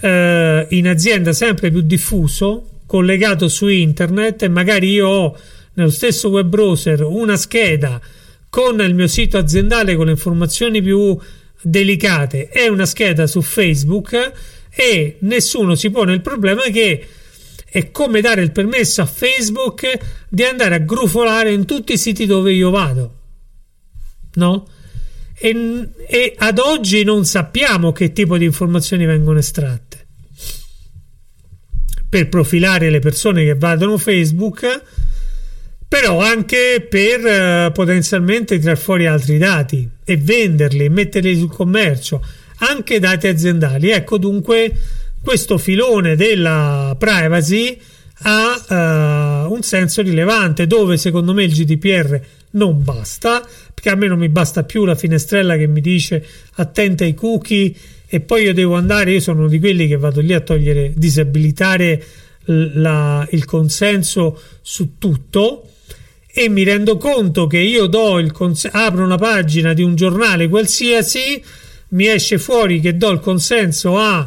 uh, 0.00 0.66
in 0.74 0.88
azienda 0.88 1.32
sempre 1.32 1.70
più 1.70 1.80
diffuso, 1.82 2.68
collegato 2.92 3.48
su 3.48 3.68
internet 3.68 4.42
e 4.42 4.48
magari 4.48 4.90
io 4.90 5.08
ho 5.08 5.38
nello 5.72 5.88
stesso 5.88 6.28
web 6.28 6.46
browser 6.46 7.00
una 7.04 7.38
scheda 7.38 7.98
con 8.50 8.82
il 8.82 8.94
mio 8.94 9.06
sito 9.06 9.38
aziendale 9.38 9.96
con 9.96 10.04
le 10.04 10.10
informazioni 10.10 10.82
più 10.82 11.18
delicate 11.62 12.50
e 12.50 12.68
una 12.68 12.84
scheda 12.84 13.26
su 13.26 13.40
Facebook 13.40 14.32
e 14.68 15.16
nessuno 15.20 15.74
si 15.74 15.88
pone 15.88 16.12
il 16.12 16.20
problema 16.20 16.64
che 16.64 17.06
è 17.64 17.90
come 17.90 18.20
dare 18.20 18.42
il 18.42 18.52
permesso 18.52 19.00
a 19.00 19.06
Facebook 19.06 19.98
di 20.28 20.42
andare 20.42 20.74
a 20.74 20.78
grufolare 20.80 21.50
in 21.50 21.64
tutti 21.64 21.94
i 21.94 21.98
siti 21.98 22.26
dove 22.26 22.52
io 22.52 22.68
vado. 22.68 23.16
No? 24.34 24.68
E, 25.32 25.88
e 26.06 26.34
ad 26.36 26.58
oggi 26.58 27.04
non 27.04 27.24
sappiamo 27.24 27.92
che 27.92 28.12
tipo 28.12 28.36
di 28.36 28.44
informazioni 28.44 29.06
vengono 29.06 29.38
estratte. 29.38 29.91
Per 32.12 32.28
profilare 32.28 32.90
le 32.90 32.98
persone 32.98 33.42
che 33.42 33.54
vadano 33.54 33.96
Facebook, 33.96 34.82
però 35.88 36.20
anche 36.20 36.86
per 36.86 37.20
uh, 37.24 37.72
potenzialmente 37.72 38.58
tirar 38.58 38.76
fuori 38.76 39.06
altri 39.06 39.38
dati 39.38 39.88
e 40.04 40.18
venderli, 40.18 40.90
metterli 40.90 41.34
sul 41.38 41.50
commercio, 41.50 42.22
anche 42.58 42.98
dati 42.98 43.28
aziendali. 43.28 43.88
Ecco 43.88 44.18
dunque 44.18 44.70
questo 45.22 45.56
filone 45.56 46.14
della 46.14 46.94
privacy 46.98 47.80
ha 48.24 49.46
uh, 49.46 49.50
un 49.50 49.62
senso 49.62 50.02
rilevante 50.02 50.66
dove 50.66 50.98
secondo 50.98 51.32
me 51.32 51.44
il 51.44 51.52
GDPR 51.54 52.20
non 52.50 52.84
basta 52.84 53.42
perché 53.72 53.88
a 53.88 53.94
me 53.94 54.06
non 54.06 54.18
mi 54.18 54.28
basta 54.28 54.64
più 54.64 54.84
la 54.84 54.94
finestrella 54.94 55.56
che 55.56 55.66
mi 55.66 55.80
dice 55.80 56.22
attenta 56.56 57.04
ai 57.04 57.14
cookie 57.14 57.72
e 58.14 58.20
poi 58.20 58.42
io 58.42 58.52
devo 58.52 58.74
andare 58.74 59.12
io 59.12 59.20
sono 59.20 59.48
di 59.48 59.58
quelli 59.58 59.88
che 59.88 59.96
vado 59.96 60.20
lì 60.20 60.34
a 60.34 60.40
togliere 60.40 60.92
disabilitare 60.94 62.04
la, 62.44 63.26
il 63.30 63.46
consenso 63.46 64.38
su 64.60 64.98
tutto 64.98 65.70
e 66.26 66.50
mi 66.50 66.62
rendo 66.62 66.98
conto 66.98 67.46
che 67.46 67.56
io 67.56 67.86
do 67.86 68.18
il 68.18 68.30
cons- 68.30 68.68
apro 68.70 69.02
una 69.02 69.16
pagina 69.16 69.72
di 69.72 69.82
un 69.82 69.94
giornale 69.94 70.50
qualsiasi 70.50 71.42
mi 71.88 72.06
esce 72.06 72.36
fuori 72.36 72.80
che 72.80 72.98
do 72.98 73.08
il 73.12 73.20
consenso 73.20 73.96
a 73.96 74.26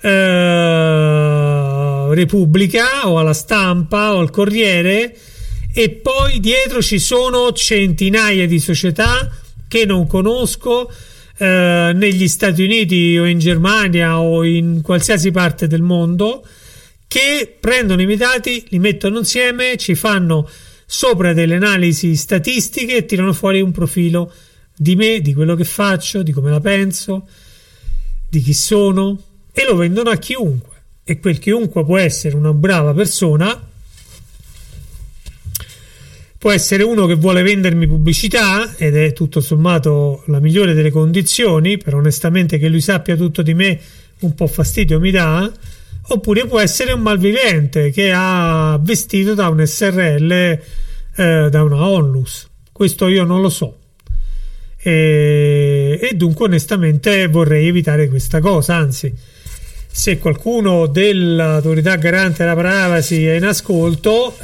eh, 0.00 0.94
Repubblica 2.14 3.08
o 3.08 3.18
alla 3.18 3.34
stampa 3.34 4.14
o 4.14 4.20
al 4.20 4.30
Corriere 4.30 5.12
e 5.72 5.90
poi 5.90 6.38
dietro 6.38 6.80
ci 6.80 7.00
sono 7.00 7.50
centinaia 7.50 8.46
di 8.46 8.60
società 8.60 9.28
che 9.66 9.84
non 9.86 10.06
conosco 10.06 10.88
eh, 11.36 11.92
negli 11.94 12.28
Stati 12.28 12.62
Uniti 12.62 13.18
o 13.18 13.26
in 13.26 13.38
Germania 13.38 14.20
o 14.20 14.44
in 14.44 14.80
qualsiasi 14.82 15.30
parte 15.30 15.66
del 15.66 15.82
mondo 15.82 16.46
che 17.06 17.56
prendono 17.60 18.02
i 18.02 18.06
miei 18.06 18.18
dati, 18.18 18.64
li 18.68 18.78
mettono 18.78 19.18
insieme, 19.18 19.76
ci 19.76 19.94
fanno 19.94 20.48
sopra 20.86 21.32
delle 21.32 21.54
analisi 21.54 22.16
statistiche 22.16 22.96
e 22.96 23.04
tirano 23.04 23.32
fuori 23.32 23.60
un 23.60 23.70
profilo 23.70 24.32
di 24.76 24.96
me, 24.96 25.20
di 25.20 25.32
quello 25.32 25.54
che 25.54 25.64
faccio, 25.64 26.22
di 26.22 26.32
come 26.32 26.50
la 26.50 26.60
penso, 26.60 27.28
di 28.28 28.40
chi 28.40 28.52
sono 28.52 29.16
e 29.52 29.64
lo 29.64 29.76
vendono 29.76 30.10
a 30.10 30.16
chiunque. 30.16 30.72
E 31.04 31.20
quel 31.20 31.38
chiunque 31.38 31.84
può 31.84 31.98
essere 31.98 32.34
una 32.34 32.52
brava 32.52 32.92
persona, 32.92 33.70
può 36.44 36.52
essere 36.52 36.82
uno 36.82 37.06
che 37.06 37.14
vuole 37.14 37.40
vendermi 37.40 37.86
pubblicità 37.86 38.74
ed 38.76 38.94
è 38.94 39.14
tutto 39.14 39.40
sommato 39.40 40.24
la 40.26 40.40
migliore 40.40 40.74
delle 40.74 40.90
condizioni, 40.90 41.78
però 41.78 41.96
onestamente 41.96 42.58
che 42.58 42.68
lui 42.68 42.82
sappia 42.82 43.16
tutto 43.16 43.40
di 43.40 43.54
me 43.54 43.80
un 44.18 44.34
po' 44.34 44.46
fastidio 44.46 45.00
mi 45.00 45.10
dà, 45.10 45.50
oppure 46.08 46.44
può 46.44 46.60
essere 46.60 46.92
un 46.92 47.00
malvivente 47.00 47.90
che 47.92 48.12
ha 48.14 48.78
vestito 48.78 49.32
da 49.32 49.48
un 49.48 49.64
SRL, 49.64 50.32
eh, 50.32 51.48
da 51.48 51.62
una 51.62 51.88
onlus. 51.88 52.46
Questo 52.70 53.08
io 53.08 53.24
non 53.24 53.40
lo 53.40 53.48
so. 53.48 53.78
E, 54.76 55.98
e 55.98 56.14
dunque 56.14 56.44
onestamente 56.44 57.26
vorrei 57.28 57.68
evitare 57.68 58.06
questa 58.10 58.40
cosa, 58.40 58.74
anzi 58.74 59.10
se 59.90 60.18
qualcuno 60.18 60.88
dell'autorità 60.88 61.94
garante 61.94 62.44
della 62.44 62.56
privacy 62.56 63.24
è 63.24 63.36
in 63.36 63.44
ascolto 63.44 64.36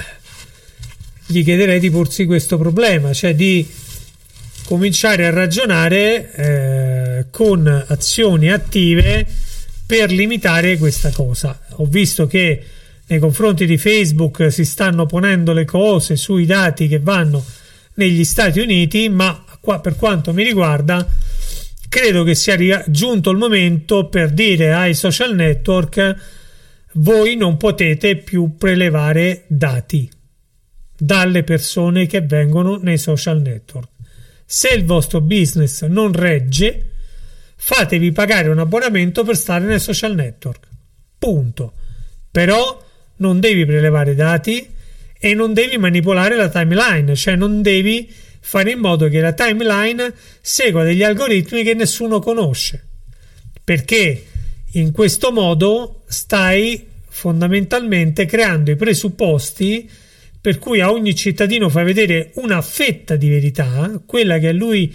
gli 1.31 1.45
chiederei 1.45 1.79
di 1.79 1.91
porsi 1.91 2.27
questo 2.27 2.59
problema, 2.59 3.13
cioè 3.13 3.35
di 3.35 3.67
cominciare 4.65 5.27
a 5.27 5.31
ragionare 5.31 6.33
eh, 6.35 7.27
con 7.31 7.85
azioni 7.89 8.51
attive 8.51 9.27
per 9.87 10.11
limitare 10.11 10.77
questa 10.77 11.11
cosa. 11.11 11.59
Ho 11.77 11.87
visto 11.87 12.27
che 12.27 12.63
nei 13.07 13.19
confronti 13.19 13.67
di 13.67 13.79
Facebook 13.79 14.53
si 14.53 14.65
stanno 14.65 15.07
ponendo 15.07 15.53
le 15.53 15.65
cose 15.65 16.17
sui 16.17 16.47
dati 16.47 16.89
che 16.89 16.99
vanno 16.99 17.45
negli 17.95 18.25
Stati 18.25 18.61
Uniti, 18.61 19.09
ma 19.09 19.45
qua, 19.61 19.81
per 19.81 19.97
quanto 19.97 20.33
mi 20.33 20.43
riguarda 20.43 21.07
credo 21.89 22.23
che 22.23 22.37
sia 22.37 22.85
giunto 22.87 23.31
il 23.31 23.37
momento 23.37 24.09
per 24.09 24.31
dire 24.31 24.73
ai 24.73 24.95
social 24.95 25.35
network 25.35 26.17
voi 26.93 27.35
non 27.35 27.57
potete 27.57 28.17
più 28.17 28.57
prelevare 28.57 29.43
dati 29.49 30.09
dalle 31.01 31.45
persone 31.45 32.07
che 32.07 32.21
vengono 32.21 32.77
nei 32.77 32.99
social 32.99 33.41
network. 33.41 33.89
Se 34.45 34.69
il 34.69 34.85
vostro 34.85 35.23
business 35.23 35.85
non 35.85 36.13
regge, 36.13 36.91
fatevi 37.57 38.13
pagare 38.13 38.49
un 38.49 38.59
abbonamento 38.59 39.25
per 39.25 39.37
stare 39.37 39.65
nei 39.65 39.81
social 39.81 40.15
network. 40.15 40.67
Punto. 41.19 41.73
Però 42.31 42.85
non 43.17 43.41
devi 43.41 43.65
prelevare 43.65 44.15
dati 44.15 44.69
e 45.19 45.35
non 45.35 45.55
devi 45.55 45.79
manipolare 45.79 46.37
la 46.37 46.49
timeline, 46.51 47.15
cioè 47.15 47.35
non 47.35 47.63
devi 47.63 48.13
fare 48.41 48.73
in 48.73 48.79
modo 48.79 49.09
che 49.09 49.21
la 49.21 49.33
timeline 49.33 50.13
segua 50.41 50.85
degli 50.85 51.03
algoritmi 51.03 51.63
che 51.63 51.75
nessuno 51.75 52.19
conosce. 52.19 52.85
Perché 53.65 54.25
in 54.73 54.93
questo 54.93 55.33
modo 55.33 56.03
stai 56.07 56.87
fondamentalmente 57.09 58.27
creando 58.27 58.71
i 58.71 58.77
presupposti 58.77 59.89
per 60.41 60.59
cui 60.59 60.81
a 60.81 60.91
ogni 60.91 61.15
cittadino 61.15 61.69
fai 61.69 61.85
vedere 61.85 62.31
una 62.37 62.63
fetta 62.63 63.17
di 63.17 63.29
verità, 63.29 64.01
quella 64.07 64.39
che 64.39 64.53
lui 64.53 64.95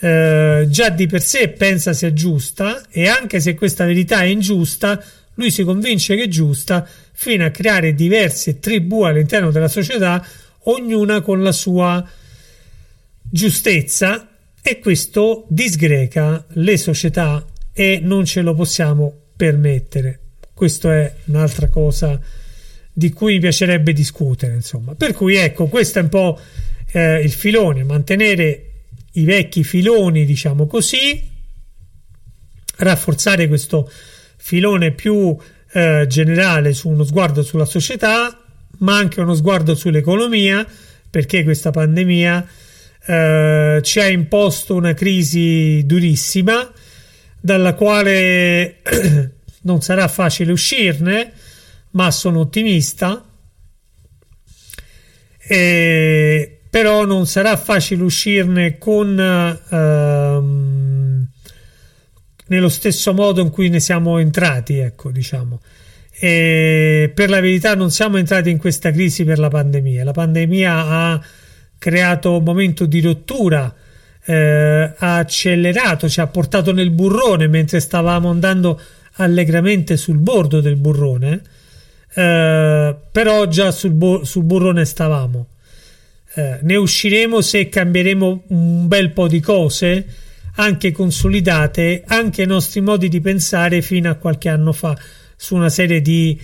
eh, 0.00 0.66
già 0.68 0.88
di 0.90 1.06
per 1.06 1.20
sé 1.20 1.48
pensa 1.48 1.92
sia 1.92 2.12
giusta 2.12 2.86
e 2.88 3.08
anche 3.08 3.40
se 3.40 3.54
questa 3.54 3.84
verità 3.84 4.20
è 4.22 4.26
ingiusta, 4.26 5.02
lui 5.34 5.50
si 5.50 5.64
convince 5.64 6.14
che 6.14 6.24
è 6.24 6.28
giusta 6.28 6.86
fino 7.12 7.44
a 7.44 7.50
creare 7.50 7.94
diverse 7.94 8.60
tribù 8.60 9.02
all'interno 9.02 9.50
della 9.50 9.68
società, 9.68 10.24
ognuna 10.64 11.20
con 11.22 11.42
la 11.42 11.52
sua 11.52 12.06
giustezza 13.30 14.28
e 14.62 14.78
questo 14.78 15.46
disgreca 15.48 16.44
le 16.50 16.76
società 16.76 17.44
e 17.72 18.00
non 18.02 18.24
ce 18.24 18.42
lo 18.42 18.54
possiamo 18.54 19.12
permettere. 19.36 20.20
Questa 20.54 20.94
è 20.94 21.14
un'altra 21.26 21.68
cosa 21.68 22.20
di 22.98 23.12
cui 23.12 23.34
mi 23.34 23.38
piacerebbe 23.38 23.92
discutere, 23.92 24.54
insomma. 24.54 24.96
Per 24.96 25.12
cui 25.12 25.36
ecco, 25.36 25.68
questo 25.68 26.00
è 26.00 26.02
un 26.02 26.08
po' 26.08 26.36
eh, 26.90 27.20
il 27.20 27.30
filone, 27.30 27.84
mantenere 27.84 28.70
i 29.12 29.24
vecchi 29.24 29.62
filoni, 29.62 30.24
diciamo 30.24 30.66
così, 30.66 31.22
rafforzare 32.78 33.46
questo 33.46 33.88
filone 34.36 34.90
più 34.90 35.36
eh, 35.74 36.06
generale 36.08 36.74
su 36.74 36.88
uno 36.88 37.04
sguardo 37.04 37.44
sulla 37.44 37.66
società, 37.66 38.36
ma 38.78 38.96
anche 38.96 39.20
uno 39.20 39.34
sguardo 39.34 39.76
sull'economia, 39.76 40.66
perché 41.08 41.44
questa 41.44 41.70
pandemia 41.70 42.48
eh, 43.06 43.78
ci 43.80 44.00
ha 44.00 44.08
imposto 44.08 44.74
una 44.74 44.94
crisi 44.94 45.84
durissima, 45.86 46.68
dalla 47.40 47.74
quale 47.74 48.78
non 49.62 49.82
sarà 49.82 50.08
facile 50.08 50.50
uscirne 50.50 51.32
ma 51.98 52.12
sono 52.12 52.38
ottimista. 52.38 53.24
E, 55.36 56.60
però 56.70 57.04
non 57.04 57.26
sarà 57.26 57.56
facile 57.56 58.04
uscirne 58.04 58.78
con 58.78 59.18
ehm, 59.18 61.26
nello 62.46 62.68
stesso 62.68 63.12
modo 63.12 63.40
in 63.40 63.50
cui 63.50 63.68
ne 63.68 63.80
siamo 63.80 64.18
entrati, 64.18 64.78
ecco, 64.78 65.10
diciamo. 65.10 65.60
E 66.20 67.10
per 67.12 67.30
la 67.30 67.40
verità 67.40 67.74
non 67.74 67.90
siamo 67.90 68.16
entrati 68.16 68.50
in 68.50 68.58
questa 68.58 68.92
crisi 68.92 69.24
per 69.24 69.40
la 69.40 69.48
pandemia. 69.48 70.04
La 70.04 70.12
pandemia 70.12 70.86
ha 70.86 71.20
creato 71.78 72.36
un 72.36 72.44
momento 72.44 72.86
di 72.86 73.00
rottura, 73.00 73.74
eh, 74.24 74.92
ha 74.96 75.16
accelerato, 75.16 76.08
ci 76.08 76.20
ha 76.20 76.28
portato 76.28 76.72
nel 76.72 76.90
burrone 76.90 77.48
mentre 77.48 77.80
stavamo 77.80 78.30
andando 78.30 78.80
allegramente 79.14 79.96
sul 79.96 80.18
bordo 80.18 80.60
del 80.60 80.76
burrone 80.76 81.42
eh, 82.18 82.96
però 83.12 83.46
già 83.46 83.70
sul, 83.70 83.92
bu- 83.92 84.24
sul 84.24 84.42
burrone 84.42 84.84
stavamo. 84.84 85.46
Eh, 86.34 86.58
ne 86.62 86.74
usciremo 86.74 87.40
se 87.40 87.68
cambieremo 87.68 88.42
un 88.48 88.88
bel 88.88 89.12
po' 89.12 89.28
di 89.28 89.38
cose, 89.38 90.04
anche 90.56 90.90
consolidate, 90.90 92.02
anche 92.04 92.42
i 92.42 92.46
nostri 92.46 92.80
modi 92.80 93.08
di 93.08 93.20
pensare 93.20 93.82
fino 93.82 94.10
a 94.10 94.14
qualche 94.14 94.48
anno 94.48 94.72
fa, 94.72 94.98
su 95.36 95.54
una 95.54 95.68
serie 95.68 96.00
di, 96.00 96.36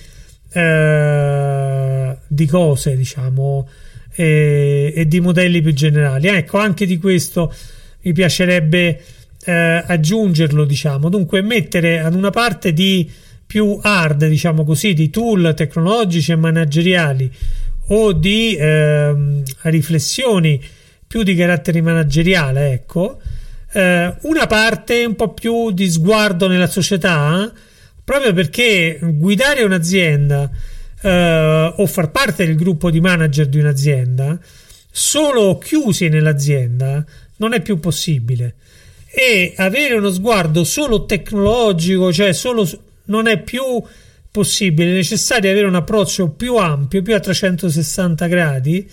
eh, 0.53 2.17
di 2.25 2.47
cose, 2.47 2.97
diciamo, 2.97 3.69
e, 4.15 4.93
e, 4.95 5.09
di 5.09 5.19
modelli 5.19 5.61
più 5.61 5.73
generali. 5.73 6.29
Ecco, 6.29 6.59
anche 6.59 6.87
di 6.87 6.99
questo 6.99 7.53
mi 8.03 8.13
piacerebbe 8.13 9.03
eh, 9.45 9.85
aggiungerlo, 9.85 10.65
diciamo. 10.65 11.09
Dunque, 11.09 11.43
mettere 11.43 11.99
ad 11.99 12.15
una 12.15 12.31
parte 12.31 12.73
di 12.73 13.11
più 13.55 13.79
hard, 13.81 14.27
diciamo 14.27 14.65
così, 14.65 14.95
di 14.95 15.11
tool 15.11 15.55
tecnologici 15.55 16.33
e 16.33 16.35
manageriali 16.35 17.31
o 17.91 18.13
di 18.13 18.57
eh, 18.57 19.15
riflessioni 19.63 20.61
più 21.07 21.23
di 21.23 21.37
carattere 21.37 21.81
manageriale, 21.81 22.73
ecco, 22.73 23.21
eh, 23.73 24.13
una 24.23 24.47
parte 24.49 25.05
un 25.05 25.15
po' 25.15 25.35
più 25.35 25.71
di 25.71 25.89
sguardo 25.89 26.49
nella 26.49 26.67
società, 26.67 27.49
proprio 28.03 28.33
perché 28.33 28.99
guidare 29.01 29.63
un'azienda 29.63 30.51
eh, 31.01 31.75
o 31.77 31.87
far 31.87 32.11
parte 32.11 32.47
del 32.47 32.57
gruppo 32.57 32.91
di 32.91 33.01
manager 33.01 33.47
di 33.47 33.61
un'azienda 33.61 34.37
solo 34.91 35.59
chiusi 35.59 36.09
nell'azienda 36.09 37.05
non 37.37 37.53
è 37.53 37.63
più 37.63 37.79
possibile. 37.79 38.57
E 39.17 39.55
avere 39.59 39.95
uno 39.95 40.11
sguardo 40.11 40.65
solo 40.65 41.05
tecnologico, 41.05 42.13
cioè 42.13 42.33
solo 42.33 42.69
non 43.07 43.27
è 43.27 43.41
più 43.41 43.63
possibile, 44.31 44.91
è 44.91 44.95
necessario 44.95 45.51
avere 45.51 45.67
un 45.67 45.77
approccio 45.77 46.31
più 46.31 46.57
ampio, 46.57 47.03
più 47.03 47.15
a 47.15 47.21
360 47.21 48.27
gradi, 48.27 48.91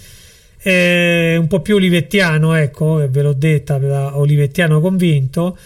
eh, 0.61 1.35
un 1.39 1.47
po' 1.47 1.61
più 1.61 1.75
olivettiano, 1.75 2.53
ecco, 2.53 3.07
ve 3.09 3.21
l'ho 3.21 3.33
detta, 3.33 3.77
da 3.79 4.17
olivettiano 4.17 4.79
convinto, 4.79 5.57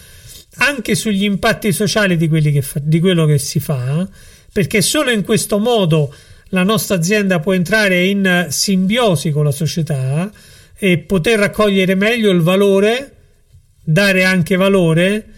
anche 0.56 0.94
sugli 0.94 1.24
impatti 1.24 1.72
sociali 1.72 2.16
di, 2.16 2.28
che 2.28 2.62
fa, 2.62 2.80
di 2.82 3.00
quello 3.00 3.26
che 3.26 3.36
si 3.36 3.60
fa, 3.60 4.08
perché 4.50 4.80
solo 4.80 5.10
in 5.10 5.22
questo 5.22 5.58
modo 5.58 6.14
la 6.50 6.62
nostra 6.62 6.96
azienda 6.96 7.40
può 7.40 7.52
entrare 7.52 8.04
in 8.06 8.46
simbiosi 8.48 9.30
con 9.30 9.44
la 9.44 9.50
società 9.50 10.30
e 10.78 10.98
poter 10.98 11.38
raccogliere 11.38 11.94
meglio 11.94 12.30
il 12.30 12.40
valore, 12.40 13.12
dare 13.84 14.24
anche 14.24 14.56
valore 14.56 15.34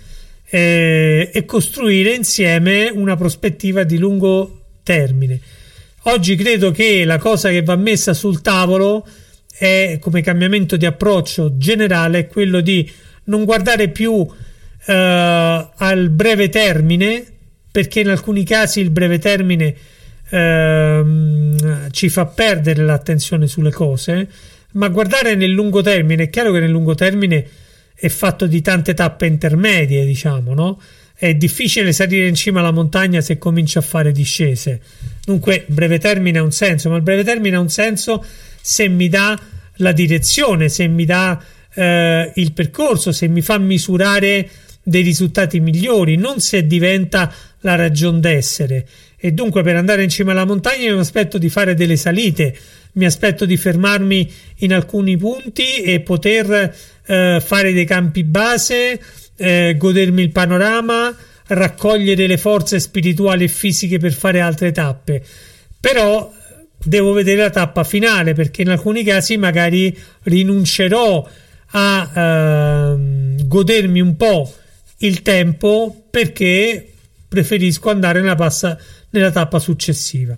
eh, 0.50 1.30
e 1.32 1.44
costruire 1.44 2.14
insieme 2.14 2.90
una 2.92 3.16
prospettiva 3.16 3.84
di 3.84 3.98
lungo 3.98 4.62
termine. 4.82 5.40
Oggi 6.02 6.36
credo 6.36 6.70
che 6.70 7.04
la 7.04 7.18
cosa 7.18 7.50
che 7.50 7.62
va 7.62 7.76
messa 7.76 8.14
sul 8.14 8.40
tavolo 8.40 9.06
è 9.58 9.98
come 10.00 10.22
cambiamento 10.22 10.76
di 10.76 10.86
approccio 10.86 11.56
generale 11.58 12.28
quello 12.28 12.60
di 12.60 12.88
non 13.24 13.44
guardare 13.44 13.88
più 13.88 14.26
eh, 14.86 15.68
al 15.74 16.08
breve 16.10 16.48
termine 16.48 17.24
perché 17.70 18.00
in 18.00 18.08
alcuni 18.08 18.44
casi 18.44 18.80
il 18.80 18.90
breve 18.90 19.18
termine 19.18 19.74
eh, 20.30 21.04
ci 21.90 22.08
fa 22.08 22.26
perdere 22.26 22.84
l'attenzione 22.84 23.46
sulle 23.46 23.72
cose 23.72 24.28
ma 24.72 24.88
guardare 24.88 25.34
nel 25.34 25.50
lungo 25.50 25.82
termine 25.82 26.24
è 26.24 26.30
chiaro 26.30 26.52
che 26.52 26.60
nel 26.60 26.70
lungo 26.70 26.94
termine 26.94 27.46
è 28.00 28.08
fatto 28.08 28.46
di 28.46 28.60
tante 28.60 28.94
tappe 28.94 29.26
intermedie, 29.26 30.06
diciamo, 30.06 30.54
no? 30.54 30.80
È 31.14 31.34
difficile 31.34 31.92
salire 31.92 32.28
in 32.28 32.36
cima 32.36 32.60
alla 32.60 32.70
montagna 32.70 33.20
se 33.20 33.38
cominci 33.38 33.76
a 33.76 33.80
fare 33.80 34.12
discese. 34.12 34.80
Dunque, 35.24 35.64
breve 35.66 35.98
termine 35.98 36.38
ha 36.38 36.44
un 36.44 36.52
senso, 36.52 36.90
ma 36.90 36.96
il 36.96 37.02
breve 37.02 37.24
termine 37.24 37.56
ha 37.56 37.60
un 37.60 37.68
senso 37.68 38.24
se 38.60 38.86
mi 38.88 39.08
dà 39.08 39.36
la 39.78 39.90
direzione, 39.90 40.68
se 40.68 40.86
mi 40.86 41.04
dà 41.04 41.42
eh, 41.74 42.30
il 42.36 42.52
percorso, 42.52 43.10
se 43.10 43.26
mi 43.26 43.40
fa 43.40 43.58
misurare 43.58 44.48
dei 44.80 45.02
risultati 45.02 45.58
migliori, 45.58 46.16
non 46.16 46.38
se 46.38 46.68
diventa 46.68 47.32
la 47.60 47.74
ragion 47.74 48.20
d'essere. 48.20 48.86
E 49.16 49.32
dunque, 49.32 49.62
per 49.64 49.74
andare 49.74 50.04
in 50.04 50.08
cima 50.08 50.30
alla 50.30 50.44
montagna, 50.44 50.92
mi 50.92 51.00
aspetto 51.00 51.36
di 51.36 51.48
fare 51.48 51.74
delle 51.74 51.96
salite, 51.96 52.56
mi 52.92 53.04
aspetto 53.04 53.44
di 53.44 53.56
fermarmi 53.56 54.30
in 54.56 54.72
alcuni 54.72 55.16
punti 55.16 55.82
e 55.82 56.00
poter 56.00 56.74
eh, 57.06 57.42
fare 57.44 57.72
dei 57.72 57.84
campi 57.84 58.24
base, 58.24 59.00
eh, 59.36 59.74
godermi 59.76 60.22
il 60.22 60.30
panorama, 60.30 61.14
raccogliere 61.48 62.26
le 62.26 62.36
forze 62.36 62.80
spirituali 62.80 63.44
e 63.44 63.48
fisiche 63.48 63.98
per 63.98 64.12
fare 64.12 64.40
altre 64.40 64.72
tappe. 64.72 65.22
Però 65.80 66.32
devo 66.82 67.12
vedere 67.12 67.42
la 67.42 67.50
tappa 67.50 67.84
finale 67.84 68.34
perché 68.34 68.62
in 68.62 68.70
alcuni 68.70 69.02
casi 69.02 69.36
magari 69.36 69.96
rinuncerò 70.22 71.28
a 71.70 72.94
uh, 72.94 73.46
godermi 73.46 74.00
un 74.00 74.16
po' 74.16 74.52
il 74.98 75.22
tempo 75.22 76.06
perché 76.10 76.92
preferisco 77.28 77.90
andare 77.90 78.20
nella, 78.20 78.34
passa, 78.34 78.78
nella 79.10 79.30
tappa 79.30 79.58
successiva. 79.58 80.36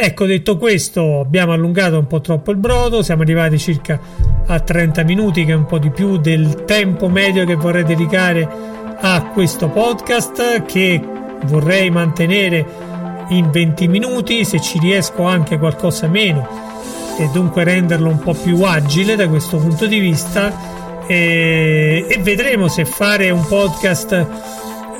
Ecco, 0.00 0.26
detto 0.26 0.58
questo, 0.58 1.18
abbiamo 1.18 1.52
allungato 1.52 1.98
un 1.98 2.06
po' 2.06 2.20
troppo 2.20 2.52
il 2.52 2.56
brodo, 2.56 3.02
siamo 3.02 3.22
arrivati 3.22 3.58
circa 3.58 3.98
a 4.46 4.60
30 4.60 5.02
minuti, 5.02 5.44
che 5.44 5.50
è 5.50 5.56
un 5.56 5.66
po' 5.66 5.78
di 5.78 5.90
più 5.90 6.18
del 6.18 6.62
tempo 6.64 7.08
medio 7.08 7.44
che 7.44 7.56
vorrei 7.56 7.82
dedicare 7.82 8.48
a 8.96 9.30
questo 9.32 9.66
podcast, 9.66 10.64
che 10.66 11.02
vorrei 11.46 11.90
mantenere 11.90 12.64
in 13.30 13.50
20 13.50 13.88
minuti, 13.88 14.44
se 14.44 14.60
ci 14.60 14.78
riesco 14.78 15.24
anche 15.24 15.58
qualcosa 15.58 16.06
meno, 16.06 16.46
e 17.18 17.28
dunque 17.32 17.64
renderlo 17.64 18.08
un 18.08 18.20
po' 18.20 18.34
più 18.34 18.62
agile 18.62 19.16
da 19.16 19.28
questo 19.28 19.56
punto 19.56 19.86
di 19.86 19.98
vista. 19.98 21.06
E, 21.08 22.06
e 22.08 22.18
vedremo 22.18 22.68
se 22.68 22.84
fare 22.84 23.30
un 23.30 23.44
podcast 23.44 24.26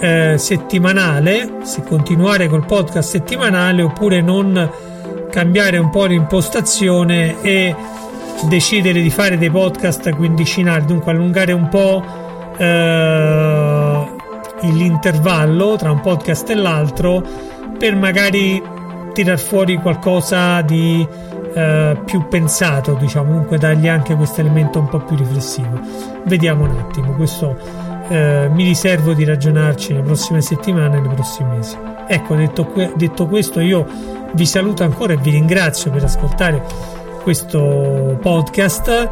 eh, 0.00 0.34
settimanale, 0.38 1.58
se 1.62 1.84
continuare 1.84 2.48
col 2.48 2.66
podcast 2.66 3.10
settimanale 3.10 3.82
oppure 3.82 4.20
non 4.20 4.86
cambiare 5.30 5.78
un 5.78 5.90
po' 5.90 6.04
l'impostazione 6.04 7.40
e 7.42 7.74
decidere 8.48 9.00
di 9.00 9.10
fare 9.10 9.36
dei 9.36 9.50
podcast 9.50 10.14
quindicinali, 10.14 10.84
dunque 10.84 11.12
allungare 11.12 11.52
un 11.52 11.68
po' 11.68 12.04
eh, 12.56 14.06
l'intervallo 14.62 15.76
tra 15.76 15.90
un 15.90 16.00
podcast 16.00 16.50
e 16.50 16.54
l'altro 16.54 17.22
per 17.78 17.96
magari 17.96 18.62
tirar 19.12 19.38
fuori 19.38 19.76
qualcosa 19.76 20.60
di 20.62 21.06
eh, 21.54 21.96
più 22.04 22.28
pensato, 22.28 22.94
diciamo, 22.94 23.30
comunque 23.30 23.58
dargli 23.58 23.88
anche 23.88 24.14
questo 24.14 24.40
elemento 24.40 24.78
un 24.78 24.88
po' 24.88 24.98
più 24.98 25.16
riflessivo. 25.16 25.80
Vediamo 26.24 26.64
un 26.64 26.76
attimo, 26.78 27.12
questo 27.12 27.56
eh, 28.08 28.48
mi 28.52 28.64
riservo 28.64 29.12
di 29.12 29.24
ragionarci 29.24 29.92
nelle 29.92 30.04
prossime 30.04 30.40
settimane 30.40 31.00
nei 31.00 31.14
prossimi 31.14 31.56
mesi. 31.56 31.76
Ecco, 32.06 32.34
detto, 32.34 32.72
detto 32.94 33.26
questo, 33.26 33.60
io 33.60 33.86
vi 34.34 34.46
saluto 34.46 34.84
ancora 34.84 35.14
e 35.14 35.16
vi 35.16 35.30
ringrazio 35.30 35.90
per 35.90 36.04
ascoltare 36.04 36.62
questo 37.22 38.18
podcast. 38.20 39.08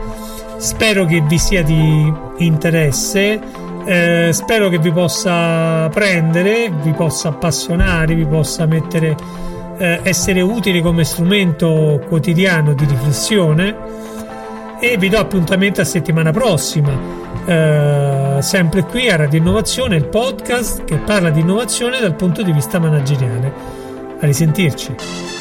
Spero 0.57 1.05
che 1.05 1.21
vi 1.21 1.39
sia 1.39 1.63
di 1.63 2.13
interesse. 2.39 3.41
Eh, 3.85 4.31
spero 4.33 4.69
che 4.69 4.79
vi 4.79 4.91
possa 4.91 5.89
prendere, 5.91 6.71
vi 6.83 6.93
possa 6.93 7.29
appassionare, 7.29 8.15
vi 8.15 8.27
possa 8.27 8.67
mettere, 8.67 9.15
eh, 9.79 10.01
essere 10.03 10.41
utile 10.41 10.81
come 10.81 11.05
strumento 11.05 12.03
quotidiano 12.09 12.73
di 12.75 12.85
riflessione. 12.85 13.77
E 14.81 14.97
vi 14.99 15.09
do 15.09 15.19
appuntamento 15.19 15.81
a 15.81 15.85
settimana 15.85 16.33
prossima, 16.33 16.91
eh, 17.47 18.37
sempre 18.41 18.83
qui 18.83 19.09
a 19.09 19.17
Radio 19.17 19.39
Innovazione, 19.39 19.97
il 19.97 20.07
podcast 20.07 20.85
che 20.85 20.97
parla 20.97 21.31
di 21.31 21.41
innovazione 21.41 21.99
dal 21.99 22.15
punto 22.15 22.43
di 22.43 22.53
vista 22.53 22.79
manageriale. 22.79 23.86
A 24.21 24.27
risentirci. 24.27 25.36